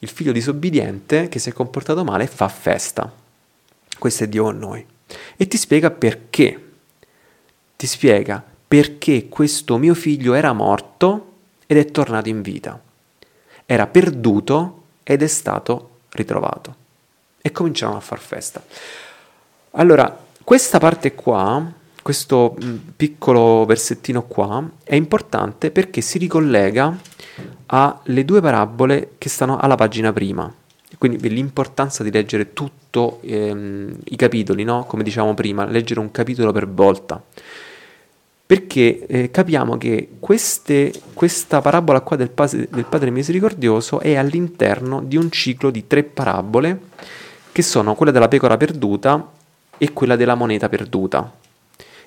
il 0.00 0.08
figlio 0.08 0.32
disobbediente 0.32 1.28
che 1.28 1.38
si 1.38 1.50
è 1.50 1.52
comportato 1.52 2.04
male 2.04 2.26
fa 2.26 2.48
festa. 2.48 3.12
Questo 3.98 4.24
è 4.24 4.28
Dio 4.28 4.44
con 4.44 4.58
noi. 4.58 4.84
E 5.36 5.46
ti 5.46 5.56
spiega 5.56 5.90
perché. 5.90 6.68
Ti 7.76 7.86
spiega 7.86 8.42
perché 8.66 9.28
questo 9.28 9.76
mio 9.78 9.94
figlio 9.94 10.34
era 10.34 10.52
morto 10.52 11.32
ed 11.66 11.76
è 11.76 11.90
tornato 11.90 12.28
in 12.28 12.40
vita. 12.42 12.80
Era 13.66 13.86
perduto 13.86 14.82
ed 15.02 15.22
è 15.22 15.26
stato 15.26 16.00
ritrovato. 16.10 16.76
E 17.40 17.52
cominciarono 17.52 17.98
a 17.98 18.02
far 18.02 18.20
festa. 18.20 18.62
Allora, 19.72 20.26
questa 20.42 20.78
parte 20.78 21.14
qua 21.14 21.78
questo 22.02 22.56
piccolo 22.96 23.64
versettino 23.66 24.22
qua 24.22 24.68
è 24.82 24.94
importante 24.94 25.70
perché 25.70 26.00
si 26.00 26.16
ricollega 26.16 26.98
alle 27.66 28.24
due 28.24 28.40
parabole 28.40 29.12
che 29.18 29.28
stanno 29.28 29.58
alla 29.58 29.76
pagina 29.76 30.12
prima. 30.12 30.52
Quindi 30.98 31.28
l'importanza 31.28 32.02
di 32.02 32.10
leggere 32.10 32.52
tutti 32.52 32.78
ehm, 33.22 33.96
i 34.04 34.16
capitoli, 34.16 34.64
no? 34.64 34.84
come 34.84 35.02
diciamo 35.02 35.34
prima, 35.34 35.64
leggere 35.64 36.00
un 36.00 36.10
capitolo 36.10 36.52
per 36.52 36.68
volta. 36.68 37.22
Perché 38.46 39.06
eh, 39.06 39.30
capiamo 39.30 39.78
che 39.78 40.08
queste, 40.18 40.92
questa 41.14 41.60
parabola 41.60 42.00
qua 42.00 42.16
del, 42.16 42.32
del 42.34 42.86
Padre 42.88 43.10
Misericordioso 43.10 44.00
è 44.00 44.16
all'interno 44.16 45.02
di 45.02 45.16
un 45.16 45.30
ciclo 45.30 45.70
di 45.70 45.86
tre 45.86 46.02
parabole 46.02 46.80
che 47.52 47.62
sono 47.62 47.94
quella 47.94 48.10
della 48.10 48.26
pecora 48.26 48.56
perduta 48.56 49.30
e 49.78 49.92
quella 49.92 50.16
della 50.16 50.34
moneta 50.34 50.68
perduta. 50.68 51.32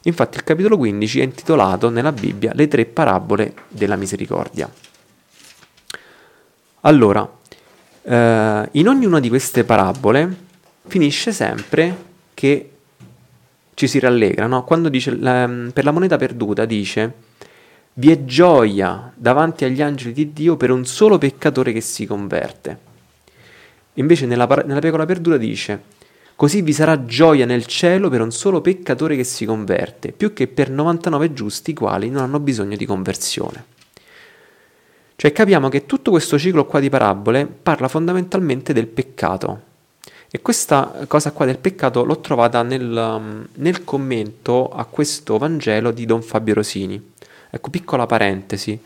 Infatti 0.05 0.35
il 0.35 0.43
capitolo 0.43 0.75
15 0.75 1.21
è 1.21 1.23
intitolato 1.23 1.89
nella 1.89 2.11
Bibbia 2.11 2.51
Le 2.53 2.67
tre 2.67 2.83
parabole 2.85 3.53
della 3.69 3.95
misericordia. 3.95 4.69
Allora, 6.85 7.29
eh, 8.01 8.69
in 8.71 8.87
ognuna 8.87 9.21
di 9.21 9.29
queste 9.29 9.63
parabole 9.63 10.35
finisce 10.85 11.31
sempre 11.31 11.95
che 12.33 12.71
ci 13.73 13.87
si 13.87 13.99
rallegra, 13.99 14.47
no? 14.47 14.65
Quando 14.65 14.89
dice 14.89 15.15
la, 15.15 15.49
per 15.71 15.85
la 15.85 15.91
moneta 15.91 16.17
perduta 16.17 16.65
dice 16.65 17.31
vi 17.95 18.11
è 18.11 18.25
gioia 18.25 19.11
davanti 19.15 19.65
agli 19.65 19.81
angeli 19.81 20.13
di 20.13 20.33
Dio 20.33 20.57
per 20.57 20.71
un 20.71 20.85
solo 20.85 21.17
peccatore 21.17 21.71
che 21.71 21.81
si 21.81 22.05
converte. 22.05 22.91
Invece 23.93 24.25
nella, 24.25 24.45
nella 24.65 24.79
pecora 24.79 25.05
perduta 25.05 25.37
dice 25.37 25.81
Così 26.35 26.61
vi 26.61 26.73
sarà 26.73 27.05
gioia 27.05 27.45
nel 27.45 27.65
cielo 27.65 28.09
per 28.09 28.19
un 28.19 28.31
solo 28.31 28.59
peccatore 28.59 29.15
che 29.15 29.23
si 29.23 29.45
converte, 29.45 30.11
più 30.11 30.33
che 30.33 30.47
per 30.47 30.69
99 30.69 31.31
giusti 31.31 31.71
i 31.71 31.75
quali 31.75 32.09
non 32.09 32.23
hanno 32.23 32.39
bisogno 32.39 32.75
di 32.75 32.85
conversione. 32.85 33.71
Cioè 35.23 35.31
capiamo 35.31 35.69
che 35.69 35.85
tutto 35.85 36.11
questo 36.11 36.37
ciclo 36.37 36.65
qua 36.65 36.81
di 36.81 36.89
parabole 36.89 37.45
parla 37.45 37.87
fondamentalmente 37.87 38.73
del 38.73 38.87
peccato. 38.87 39.61
E 40.29 40.41
questa 40.41 41.05
cosa 41.07 41.31
qua 41.31 41.45
del 41.45 41.59
peccato 41.59 42.03
l'ho 42.03 42.19
trovata 42.19 42.61
nel, 42.61 43.47
nel 43.53 43.83
commento 43.85 44.67
a 44.67 44.83
questo 44.83 45.37
Vangelo 45.37 45.91
di 45.91 46.05
Don 46.05 46.21
Fabio 46.21 46.55
Rosini. 46.55 47.13
Ecco, 47.49 47.69
piccola 47.69 48.05
parentesi. 48.05 48.77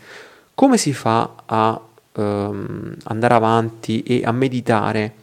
Come 0.54 0.76
si 0.76 0.92
fa 0.92 1.28
a 1.44 1.80
um, 2.12 2.94
andare 3.02 3.34
avanti 3.34 4.04
e 4.04 4.22
a 4.24 4.30
meditare 4.30 5.14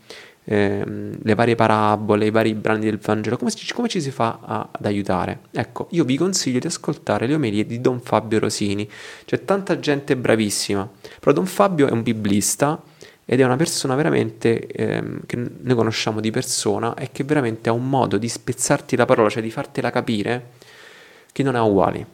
ehm, 0.46 1.18
le 1.22 1.36
varie 1.36 1.56
parabole, 1.56 2.26
i 2.26 2.32
vari 2.32 2.54
brani 2.54 2.86
del 2.86 2.98
Vangelo, 2.98 3.38
come, 3.38 3.52
ci, 3.52 3.74
come 3.74 3.88
ci 3.88 4.02
si 4.02 4.12
fa 4.12 4.40
a, 4.42 4.70
ad 4.72 4.86
aiutare? 4.86 5.40
Ecco, 5.52 5.88
io 5.92 6.04
vi 6.04 6.18
consiglio 6.18 6.60
di 6.60 6.68
ascoltare 6.68 7.28
le 7.28 7.36
omelie 7.36 7.66
di 7.66 7.82
Don 7.82 8.00
Fabio 8.00 8.40
Rosini, 8.40 8.90
c'è 9.26 9.44
tanta 9.44 9.80
gente 9.80 10.16
bravissima, 10.16 10.88
però 11.20 11.34
Don 11.34 11.46
Fabio 11.46 11.88
è 11.88 11.92
un 11.92 12.04
biblista 12.04 12.82
ed 13.26 13.40
è 13.40 13.44
una 13.44 13.56
persona 13.56 13.96
veramente 13.96 14.68
ehm, 14.68 15.22
che 15.26 15.36
noi 15.36 15.76
conosciamo 15.76 16.20
di 16.20 16.30
persona 16.30 16.94
e 16.94 17.10
che 17.12 17.24
veramente 17.24 17.70
ha 17.70 17.74
un 17.74 17.90
modo 17.90 18.18
di 18.18 18.30
spezzarti 18.30 18.96
la 18.96 19.06
parola, 19.06 19.30
cioè 19.30 19.42
di 19.42 19.50
fartela 19.50 19.90
capire, 19.90 20.52
che 21.32 21.42
non 21.42 21.56
ha 21.56 21.64
uguali. 21.64 22.06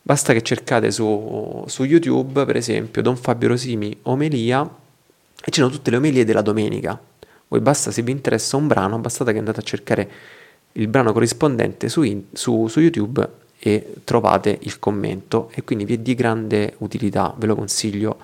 Basta 0.00 0.32
che 0.32 0.42
cercate 0.42 0.92
su, 0.92 1.64
su 1.66 1.82
YouTube, 1.82 2.44
per 2.44 2.54
esempio, 2.54 3.02
Don 3.02 3.16
Fabio 3.16 3.48
Rosini 3.48 3.98
omelia 4.02 4.62
e 5.44 5.50
ci 5.50 5.58
sono 5.58 5.72
tutte 5.72 5.90
le 5.90 5.96
omelie 5.96 6.24
della 6.24 6.42
domenica. 6.42 6.96
Voi 7.48 7.60
basta, 7.60 7.90
se 7.90 8.02
vi 8.02 8.10
interessa 8.10 8.56
un 8.56 8.66
brano, 8.66 8.98
bastate 8.98 9.32
che 9.32 9.38
andate 9.38 9.60
a 9.60 9.62
cercare 9.62 10.10
il 10.72 10.88
brano 10.88 11.12
corrispondente 11.12 11.88
su, 11.88 12.02
in, 12.02 12.24
su, 12.32 12.66
su 12.68 12.80
YouTube 12.80 13.44
e 13.58 13.94
trovate 14.04 14.58
il 14.62 14.78
commento. 14.78 15.50
E 15.54 15.62
quindi 15.62 15.84
vi 15.84 15.94
è 15.94 15.98
di 15.98 16.14
grande 16.14 16.74
utilità, 16.78 17.34
ve 17.36 17.46
lo 17.46 17.54
consiglio. 17.54 18.18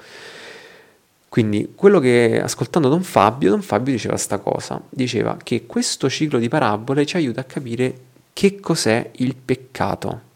Quindi 1.28 1.72
quello 1.74 1.98
che 1.98 2.40
ascoltando 2.42 2.88
Don 2.88 3.02
Fabio, 3.02 3.50
Don 3.50 3.62
Fabio 3.62 3.92
diceva 3.92 4.14
questa 4.14 4.38
cosa, 4.38 4.82
diceva 4.90 5.38
che 5.42 5.64
questo 5.64 6.10
ciclo 6.10 6.38
di 6.38 6.48
parabole 6.48 7.06
ci 7.06 7.16
aiuta 7.16 7.40
a 7.40 7.44
capire 7.44 7.94
che 8.32 8.60
cos'è 8.60 9.10
il 9.16 9.34
peccato. 9.34 10.30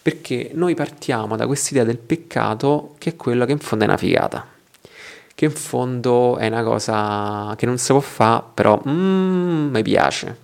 Perché 0.00 0.50
noi 0.54 0.74
partiamo 0.74 1.36
da 1.36 1.46
quest'idea 1.46 1.84
del 1.84 1.98
peccato 1.98 2.94
che 2.98 3.10
è 3.10 3.16
quello 3.16 3.44
che 3.44 3.52
in 3.52 3.58
fondo 3.58 3.84
è 3.84 3.88
una 3.88 3.98
figata, 3.98 4.46
che 5.38 5.44
in 5.44 5.52
fondo 5.52 6.36
è 6.36 6.48
una 6.48 6.64
cosa 6.64 7.54
che 7.56 7.64
non 7.64 7.78
si 7.78 7.92
può 7.92 8.00
fare, 8.00 8.42
però 8.54 8.82
mm, 8.88 9.70
mi 9.70 9.82
piace. 9.82 10.36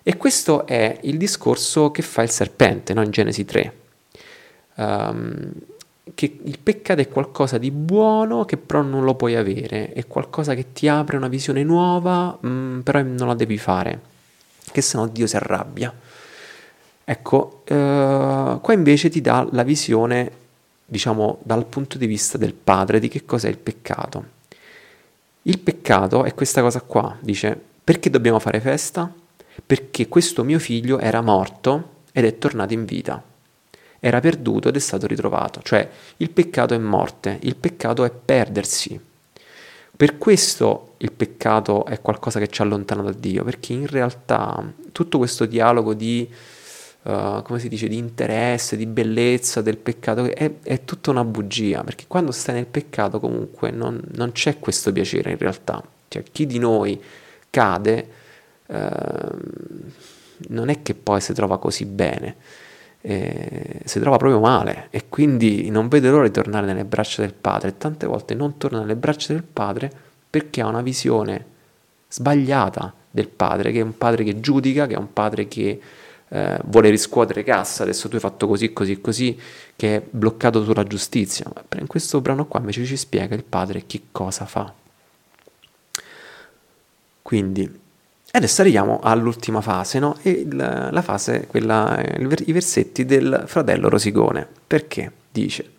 E 0.00 0.16
questo 0.16 0.64
è 0.64 0.96
il 1.02 1.16
discorso 1.16 1.90
che 1.90 2.02
fa 2.02 2.22
il 2.22 2.30
serpente 2.30 2.94
no? 2.94 3.02
in 3.02 3.10
Genesi 3.10 3.44
3. 3.44 3.76
Um, 4.76 4.84
ehm, 4.84 5.52
che 6.14 6.38
il 6.40 6.60
peccato 6.60 7.00
è 7.00 7.08
qualcosa 7.08 7.58
di 7.58 7.72
buono 7.72 8.44
che 8.44 8.58
però 8.58 8.82
non 8.82 9.02
lo 9.02 9.16
puoi 9.16 9.34
avere, 9.34 9.92
è 9.92 10.06
qualcosa 10.06 10.54
che 10.54 10.72
ti 10.72 10.86
apre 10.86 11.16
una 11.16 11.26
visione 11.26 11.64
nuova, 11.64 12.38
mm, 12.46 12.78
però 12.82 13.02
non 13.02 13.26
la 13.26 13.34
devi 13.34 13.58
fare, 13.58 14.00
che 14.70 14.82
se 14.82 14.98
no 14.98 15.08
Dio 15.08 15.26
si 15.26 15.34
arrabbia. 15.34 15.92
Ecco, 17.02 17.62
eh, 17.64 18.58
qua 18.62 18.72
invece 18.72 19.08
ti 19.08 19.20
dà 19.20 19.48
la 19.50 19.64
visione, 19.64 20.30
diciamo, 20.84 21.38
dal 21.42 21.66
punto 21.66 21.98
di 21.98 22.06
vista 22.06 22.38
del 22.38 22.54
padre 22.54 22.98
di 22.98 23.08
che 23.08 23.24
cos'è 23.24 23.48
il 23.48 23.58
peccato. 23.58 24.40
Il 25.42 25.58
peccato 25.58 26.24
è 26.24 26.34
questa 26.34 26.60
cosa 26.60 26.80
qua, 26.82 27.16
dice, 27.20 27.60
perché 27.82 28.10
dobbiamo 28.10 28.38
fare 28.38 28.60
festa? 28.60 29.12
Perché 29.66 30.08
questo 30.08 30.44
mio 30.44 30.58
figlio 30.58 30.98
era 30.98 31.20
morto 31.20 32.02
ed 32.12 32.24
è 32.24 32.38
tornato 32.38 32.72
in 32.74 32.84
vita. 32.84 33.22
Era 33.98 34.20
perduto 34.20 34.68
ed 34.68 34.76
è 34.76 34.80
stato 34.80 35.06
ritrovato. 35.06 35.60
Cioè, 35.62 35.88
il 36.18 36.30
peccato 36.30 36.74
è 36.74 36.78
morte, 36.78 37.38
il 37.42 37.56
peccato 37.56 38.04
è 38.04 38.10
perdersi. 38.10 39.00
Per 39.94 40.18
questo 40.18 40.94
il 40.98 41.12
peccato 41.12 41.84
è 41.84 42.00
qualcosa 42.00 42.38
che 42.38 42.48
ci 42.48 42.62
allontana 42.62 43.02
da 43.02 43.12
Dio, 43.12 43.44
perché 43.44 43.72
in 43.72 43.86
realtà 43.86 44.72
tutto 44.90 45.18
questo 45.18 45.46
dialogo 45.46 45.94
di 45.94 46.28
uh, 47.02 47.42
come 47.42 47.58
si 47.58 47.68
dice, 47.68 47.88
di 47.88 47.96
interesse, 47.96 48.76
di 48.76 48.86
bellezza 48.86 49.62
del 49.62 49.76
peccato, 49.78 50.24
è, 50.24 50.52
è, 50.62 50.84
tutta 50.84 51.10
una 51.10 51.24
bugia, 51.24 51.82
perché 51.84 52.04
quando 52.06 52.32
stai 52.32 52.56
nel 52.56 52.66
peccato 52.66 53.20
comunque 53.20 53.70
non, 53.70 54.00
non 54.14 54.32
c'è 54.32 54.58
questo 54.58 54.92
piacere 54.92 55.32
in 55.32 55.38
realtà. 55.38 55.82
Cioè, 56.08 56.22
chi 56.30 56.46
di 56.46 56.58
noi 56.58 57.00
cade 57.50 58.08
uh, 58.66 58.76
non 60.48 60.68
è 60.68 60.82
che 60.82 60.94
poi 60.94 61.20
si 61.20 61.32
trova 61.32 61.58
così 61.58 61.84
bene, 61.84 62.36
eh, 63.04 63.80
si 63.84 63.98
trova 63.98 64.16
proprio 64.16 64.38
male 64.38 64.86
e 64.90 65.08
quindi 65.08 65.68
non 65.70 65.88
vede 65.88 66.08
l'ora 66.08 66.26
di 66.26 66.30
tornare 66.30 66.66
nelle 66.66 66.84
braccia 66.84 67.22
del 67.22 67.34
padre 67.34 67.70
e 67.70 67.78
tante 67.78 68.06
volte 68.06 68.34
non 68.34 68.58
torna 68.58 68.78
nelle 68.78 68.94
braccia 68.94 69.32
del 69.32 69.42
padre 69.42 69.90
perché 70.30 70.60
ha 70.60 70.68
una 70.68 70.82
visione 70.82 71.46
sbagliata 72.08 72.94
del 73.10 73.28
padre, 73.28 73.72
che 73.72 73.80
è 73.80 73.82
un 73.82 73.98
padre 73.98 74.24
che 74.24 74.40
giudica, 74.40 74.86
che 74.86 74.94
è 74.94 74.98
un 74.98 75.12
padre 75.12 75.48
che 75.48 75.80
eh, 76.32 76.58
vuole 76.64 76.88
riscuotere 76.88 77.42
cassa, 77.42 77.82
adesso 77.82 78.08
tu 78.08 78.14
hai 78.14 78.20
fatto 78.20 78.46
così, 78.46 78.72
così, 78.72 79.00
così, 79.02 79.38
che 79.76 79.96
è 79.96 80.02
bloccato 80.08 80.64
sulla 80.64 80.84
giustizia. 80.84 81.44
Ma 81.54 81.62
in 81.78 81.86
questo 81.86 82.22
brano 82.22 82.46
qua 82.46 82.60
invece 82.60 82.86
ci 82.86 82.96
spiega 82.96 83.34
il 83.34 83.44
padre 83.44 83.84
che 83.86 84.04
cosa 84.10 84.46
fa. 84.46 84.72
Quindi, 87.20 87.80
adesso 88.30 88.60
arriviamo 88.62 89.00
all'ultima 89.02 89.60
fase, 89.60 89.98
no? 89.98 90.16
Il, 90.22 90.56
la 90.56 91.02
fase, 91.02 91.46
quella, 91.46 92.02
i 92.02 92.52
versetti 92.52 93.04
del 93.04 93.44
fratello 93.46 93.90
Rosigone. 93.90 94.48
Perché? 94.66 95.12
Dice, 95.30 95.70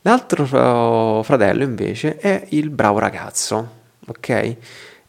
l'altro 0.00 1.22
fratello 1.22 1.62
invece 1.62 2.16
è 2.16 2.46
il 2.50 2.70
bravo 2.70 2.98
ragazzo, 2.98 3.70
ok? 4.06 4.56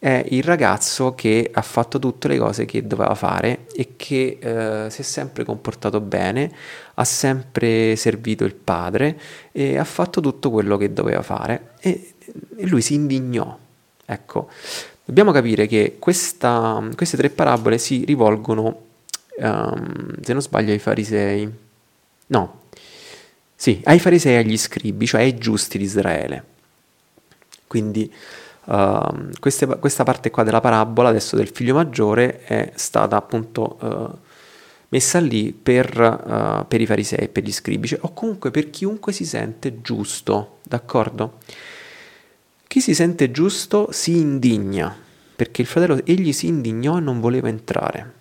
È 0.05 0.23
il 0.29 0.43
ragazzo 0.43 1.15
che 1.15 1.49
ha 1.51 1.63
fatto 1.63 1.97
tutte 1.97 2.27
le 2.27 2.37
cose 2.37 2.65
che 2.65 2.85
doveva 2.85 3.15
fare 3.15 3.65
e 3.73 3.93
che 3.95 4.37
eh, 4.39 4.87
si 4.91 5.01
è 5.01 5.03
sempre 5.03 5.43
comportato 5.43 5.99
bene, 5.99 6.51
ha 6.93 7.03
sempre 7.03 7.95
servito 7.95 8.43
il 8.43 8.53
padre 8.53 9.19
e 9.51 9.79
ha 9.79 9.83
fatto 9.83 10.21
tutto 10.21 10.51
quello 10.51 10.77
che 10.77 10.93
doveva 10.93 11.23
fare 11.23 11.71
e, 11.79 12.13
e 12.55 12.67
lui 12.67 12.83
si 12.83 12.93
indignò. 12.93 13.57
Ecco, 14.05 14.47
dobbiamo 15.03 15.31
capire 15.31 15.65
che 15.65 15.95
questa, 15.97 16.87
queste 16.95 17.17
tre 17.17 17.31
parabole 17.31 17.79
si 17.79 18.05
rivolgono, 18.05 18.81
um, 19.37 20.21
se 20.21 20.33
non 20.33 20.41
sbaglio, 20.43 20.71
ai 20.71 20.77
farisei. 20.77 21.51
No, 22.27 22.59
sì, 23.55 23.81
ai 23.85 23.97
farisei 23.97 24.35
e 24.35 24.37
agli 24.37 24.57
scribi, 24.59 25.07
cioè 25.07 25.21
ai 25.21 25.35
giusti 25.35 25.79
di 25.79 25.83
Israele. 25.83 26.43
Quindi 27.65 28.13
Uh, 28.65 29.29
queste, 29.39 29.67
questa 29.67 30.03
parte 30.03 30.31
qua 30.31 30.43
della 30.43 30.59
parabola 30.59 31.09
adesso 31.09 31.35
del 31.35 31.49
figlio 31.49 31.75
maggiore 31.75 32.43
è 32.45 32.71
stata 32.73 33.15
appunto 33.15 33.77
uh, 33.79 34.17
messa 34.89 35.19
lì 35.19 35.53
per, 35.53 35.95
uh, 35.99 36.65
per, 36.67 36.81
i 36.81 36.85
farisei, 36.87 37.27
per 37.29 37.43
gli 37.43 37.51
scribi, 37.51 37.87
cioè, 37.87 37.99
o 38.01 38.13
comunque 38.13 38.49
per 38.49 38.71
chiunque 38.71 39.13
si 39.13 39.25
sente 39.25 39.81
giusto, 39.81 40.57
d'accordo? 40.63 41.37
Chi 42.67 42.81
si 42.81 42.95
sente 42.95 43.29
giusto 43.29 43.89
si 43.91 44.17
indigna, 44.17 44.95
perché 45.35 45.61
il 45.61 45.67
fratello 45.67 46.03
egli 46.03 46.33
si 46.33 46.47
indignò 46.47 46.97
e 46.97 47.01
non 47.01 47.19
voleva 47.19 47.47
entrare. 47.47 48.13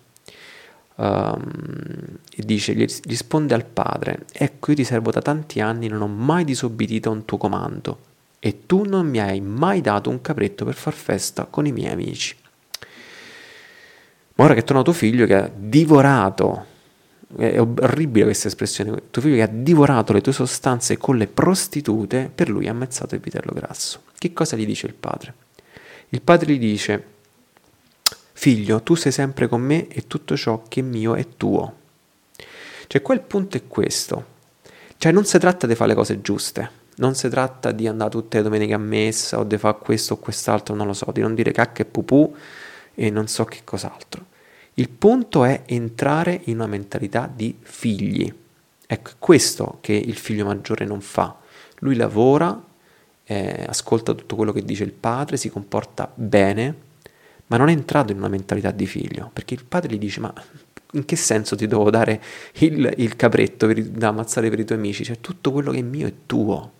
Um, 0.97 2.19
e 2.33 2.43
dice, 2.43 2.73
gli 2.73 2.85
risponde 3.05 3.53
al 3.53 3.65
padre, 3.65 4.25
ecco 4.31 4.69
io 4.69 4.77
ti 4.77 4.83
servo 4.83 5.11
da 5.11 5.21
tanti 5.21 5.59
anni, 5.59 5.87
non 5.87 6.01
ho 6.01 6.07
mai 6.07 6.45
disobbedito 6.45 7.09
a 7.09 7.13
un 7.13 7.25
tuo 7.25 7.37
comando 7.37 8.13
e 8.45 8.67
tu 8.67 8.83
non 8.83 9.09
mi 9.09 9.19
hai 9.19 9.41
mai 9.41 9.81
dato 9.81 10.11
un 10.11 10.21
capretto 10.21 10.65
per 10.65 10.75
far 10.75 10.93
festa 10.93 11.45
con 11.45 11.65
i 11.65 11.71
miei 11.71 11.91
amici. 11.91 12.35
Ma 14.35 14.43
ora 14.43 14.53
che 14.53 14.59
è 14.59 14.63
tornato 14.63 14.91
tuo 14.91 14.99
figlio 14.99 15.25
che 15.25 15.33
ha 15.33 15.51
divorato, 15.51 16.65
è 17.37 17.59
orribile 17.59 18.25
questa 18.25 18.47
espressione, 18.47 19.09
tuo 19.09 19.23
figlio 19.23 19.37
che 19.37 19.41
ha 19.41 19.47
divorato 19.47 20.13
le 20.13 20.21
tue 20.21 20.31
sostanze 20.31 20.95
con 20.97 21.17
le 21.17 21.25
prostitute, 21.25 22.29
per 22.35 22.49
lui 22.49 22.67
ha 22.67 22.69
ammazzato 22.69 23.15
il 23.15 23.21
vitello 23.21 23.51
grasso. 23.51 24.03
Che 24.15 24.31
cosa 24.31 24.55
gli 24.55 24.67
dice 24.67 24.85
il 24.85 24.93
padre? 24.93 25.33
Il 26.09 26.21
padre 26.21 26.53
gli 26.53 26.59
dice, 26.59 27.03
figlio, 28.33 28.83
tu 28.83 28.93
sei 28.93 29.11
sempre 29.11 29.47
con 29.47 29.61
me 29.61 29.87
e 29.87 30.05
tutto 30.05 30.37
ciò 30.37 30.61
che 30.67 30.81
è 30.81 30.83
mio 30.83 31.15
è 31.15 31.29
tuo. 31.35 31.77
Cioè 32.85 33.01
qua 33.01 33.15
il 33.15 33.21
punto 33.21 33.57
è 33.57 33.63
questo, 33.67 34.25
cioè 34.97 35.11
non 35.11 35.25
si 35.25 35.39
tratta 35.39 35.65
di 35.65 35.73
fare 35.73 35.89
le 35.89 35.95
cose 35.95 36.21
giuste, 36.21 36.83
non 36.95 37.15
si 37.15 37.27
tratta 37.29 37.71
di 37.71 37.87
andare 37.87 38.11
tutte 38.11 38.37
le 38.37 38.43
domeniche 38.43 38.73
a 38.73 38.77
messa 38.77 39.39
o 39.39 39.43
di 39.43 39.57
fare 39.57 39.77
questo 39.79 40.13
o 40.13 40.17
quest'altro, 40.17 40.75
non 40.75 40.87
lo 40.87 40.93
so, 40.93 41.11
di 41.11 41.21
non 41.21 41.35
dire 41.35 41.51
cacca 41.51 41.81
e 41.81 41.85
pupù 41.85 42.33
e 42.93 43.09
non 43.09 43.27
so 43.27 43.43
che 43.45 43.61
cos'altro. 43.63 44.25
Il 44.75 44.89
punto 44.89 45.43
è 45.43 45.63
entrare 45.65 46.41
in 46.45 46.55
una 46.55 46.67
mentalità 46.67 47.31
di 47.33 47.55
figli. 47.61 48.33
Ecco, 48.87 49.11
questo 49.19 49.77
che 49.81 49.93
il 49.93 50.15
figlio 50.15 50.45
maggiore 50.45 50.85
non 50.85 51.01
fa. 51.01 51.37
Lui 51.79 51.95
lavora, 51.95 52.61
eh, 53.23 53.65
ascolta 53.67 54.13
tutto 54.13 54.35
quello 54.35 54.51
che 54.51 54.63
dice 54.63 54.83
il 54.83 54.91
padre, 54.91 55.37
si 55.37 55.49
comporta 55.49 56.11
bene, 56.13 56.75
ma 57.47 57.57
non 57.57 57.69
è 57.69 57.71
entrato 57.71 58.11
in 58.11 58.17
una 58.17 58.27
mentalità 58.27 58.71
di 58.71 58.85
figlio, 58.85 59.29
perché 59.31 59.53
il 59.53 59.65
padre 59.65 59.93
gli 59.93 59.97
dice, 59.97 60.19
ma 60.19 60.33
in 60.91 61.05
che 61.05 61.15
senso 61.15 61.55
ti 61.55 61.67
devo 61.67 61.89
dare 61.89 62.21
il, 62.59 62.93
il 62.97 63.15
capretto 63.15 63.67
per, 63.67 63.81
da 63.81 64.09
ammazzare 64.09 64.49
per 64.49 64.59
i 64.59 64.65
tuoi 64.65 64.77
amici? 64.77 65.03
Cioè 65.03 65.19
tutto 65.19 65.51
quello 65.51 65.71
che 65.71 65.79
è 65.79 65.83
mio 65.83 66.07
è 66.07 66.13
tuo. 66.25 66.71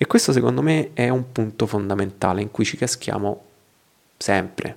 E 0.00 0.06
questo 0.06 0.30
secondo 0.30 0.62
me 0.62 0.90
è 0.94 1.08
un 1.08 1.32
punto 1.32 1.66
fondamentale 1.66 2.40
in 2.40 2.52
cui 2.52 2.64
ci 2.64 2.76
caschiamo 2.76 3.42
sempre. 4.16 4.76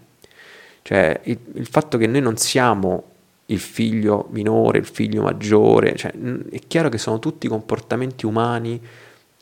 Cioè 0.81 1.19
il, 1.25 1.37
il 1.53 1.67
fatto 1.67 1.99
che 1.99 2.07
noi 2.07 2.21
non 2.21 2.37
siamo 2.37 3.03
il 3.45 3.59
figlio 3.59 4.27
minore, 4.31 4.79
il 4.79 4.85
figlio 4.85 5.21
maggiore, 5.21 5.95
cioè, 5.95 6.11
è 6.11 6.59
chiaro 6.67 6.89
che 6.89 6.97
sono 6.97 7.19
tutti 7.19 7.47
comportamenti 7.47 8.25
umani 8.25 8.81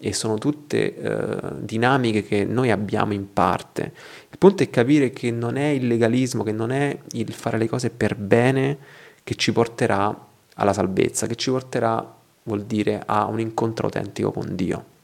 e 0.02 0.14
sono 0.14 0.38
tutte 0.38 0.96
eh, 0.96 1.38
dinamiche 1.60 2.24
che 2.24 2.44
noi 2.44 2.72
abbiamo 2.72 3.14
in 3.14 3.32
parte. 3.32 3.94
Il 4.30 4.38
punto 4.38 4.64
è 4.64 4.70
capire 4.70 5.12
che 5.12 5.32
non 5.32 5.56
è 5.56 5.68
il 5.68 5.88
legalismo, 5.88 6.44
che 6.44 6.52
non 6.52 6.72
è 6.72 6.98
il 7.12 7.32
fare 7.32 7.58
le 7.58 7.70
cose 7.70 7.90
per 7.90 8.16
bene 8.16 8.78
che 9.24 9.36
ci 9.36 9.54
porterà 9.54 10.28
alla 10.56 10.74
salvezza, 10.74 11.26
che 11.26 11.36
ci 11.36 11.52
porterà, 11.52 12.16
vuol 12.44 12.64
dire, 12.64 13.02
a 13.06 13.28
un 13.28 13.40
incontro 13.40 13.86
autentico 13.86 14.32
con 14.32 14.56
Dio. 14.56 14.98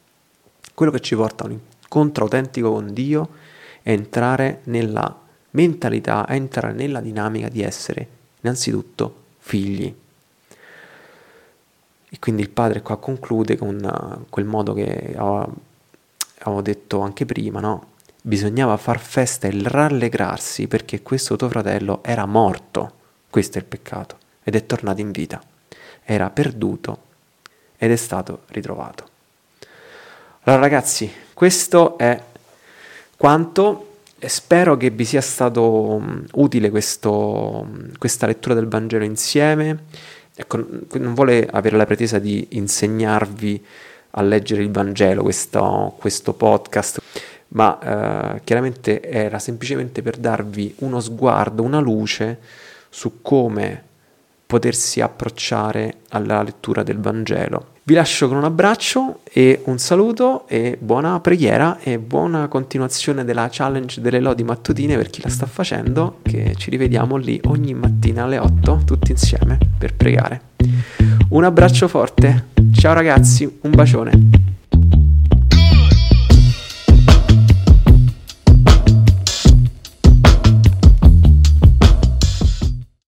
Quello 0.75 0.91
che 0.91 0.99
ci 0.99 1.15
porta 1.15 1.45
a 1.45 1.47
un 1.47 1.53
incontro 1.53 2.25
autentico 2.25 2.69
con 2.73 2.93
Dio 2.93 3.29
è 3.81 3.91
entrare 3.91 4.59
nella 4.65 5.21
mentalità, 5.51 6.25
è 6.25 6.33
entrare 6.33 6.73
nella 6.73 6.99
dinamica 6.99 7.47
di 7.47 7.61
essere 7.61 8.07
innanzitutto 8.41 9.23
figli. 9.37 9.95
E 12.09 12.19
quindi 12.19 12.41
il 12.41 12.49
padre 12.49 12.81
qua 12.81 12.97
conclude 12.97 13.55
con 13.55 13.81
uh, 13.81 14.25
quel 14.29 14.43
modo 14.43 14.73
che 14.73 15.15
avevo 15.17 16.61
detto 16.61 16.99
anche 16.99 17.25
prima, 17.25 17.61
no? 17.61 17.93
Bisognava 18.21 18.75
far 18.75 18.99
festa 18.99 19.47
e 19.47 19.51
rallegrarsi 19.53 20.67
perché 20.67 21.01
questo 21.01 21.37
tuo 21.37 21.47
fratello 21.47 22.03
era 22.03 22.25
morto, 22.25 22.91
questo 23.29 23.59
è 23.59 23.61
il 23.61 23.67
peccato, 23.67 24.17
ed 24.43 24.55
è 24.55 24.65
tornato 24.65 24.99
in 24.99 25.11
vita. 25.11 25.41
Era 26.03 26.29
perduto 26.31 27.03
ed 27.77 27.91
è 27.91 27.95
stato 27.95 28.41
ritrovato. 28.47 29.13
Allora 30.47 30.61
ragazzi, 30.61 31.11
questo 31.33 31.97
è 31.97 32.21
quanto 33.17 33.93
spero 34.19 34.77
che 34.77 34.91
vi 34.91 35.03
sia 35.03 35.21
stato 35.21 35.99
utile 36.33 36.69
questo, 36.69 37.67
questa 37.97 38.27
lettura 38.27 38.53
del 38.53 38.67
Vangelo 38.67 39.03
insieme. 39.03 39.85
Ecco, 40.35 40.63
non 40.99 41.15
vuole 41.15 41.47
avere 41.51 41.77
la 41.77 41.87
pretesa 41.87 42.19
di 42.19 42.45
insegnarvi 42.51 43.65
a 44.11 44.21
leggere 44.21 44.61
il 44.61 44.69
Vangelo 44.69 45.23
questo, 45.23 45.95
questo 45.97 46.33
podcast, 46.33 47.01
ma 47.47 48.35
eh, 48.35 48.41
chiaramente 48.43 49.01
era 49.01 49.39
semplicemente 49.39 50.03
per 50.03 50.17
darvi 50.17 50.75
uno 50.79 50.99
sguardo, 50.99 51.63
una 51.63 51.79
luce 51.79 52.37
su 52.89 53.23
come 53.23 53.83
potersi 54.45 55.01
approcciare 55.01 56.01
alla 56.09 56.41
lettura 56.43 56.83
del 56.83 56.99
Vangelo. 56.99 57.73
Vi 57.83 57.93
lascio 57.93 58.27
con 58.27 58.37
un 58.37 58.43
abbraccio 58.43 59.19
e 59.31 59.61
un 59.65 59.77
saluto 59.77 60.47
e 60.47 60.75
buona 60.79 61.19
preghiera 61.19 61.77
e 61.79 61.99
buona 61.99 62.47
continuazione 62.47 63.23
della 63.23 63.47
challenge 63.51 64.01
delle 64.01 64.19
lodi 64.19 64.43
mattutine 64.43 64.97
per 64.97 65.09
chi 65.11 65.21
la 65.21 65.29
sta 65.29 65.45
facendo, 65.45 66.19
che 66.23 66.55
ci 66.57 66.71
rivediamo 66.71 67.15
lì 67.15 67.39
ogni 67.45 67.75
mattina 67.75 68.23
alle 68.23 68.39
8 68.39 68.81
tutti 68.85 69.11
insieme 69.11 69.59
per 69.77 69.93
pregare. 69.93 70.41
Un 71.29 71.43
abbraccio 71.43 71.87
forte, 71.87 72.47
ciao 72.73 72.93
ragazzi, 72.93 73.59
un 73.61 73.71
bacione. 73.71 74.54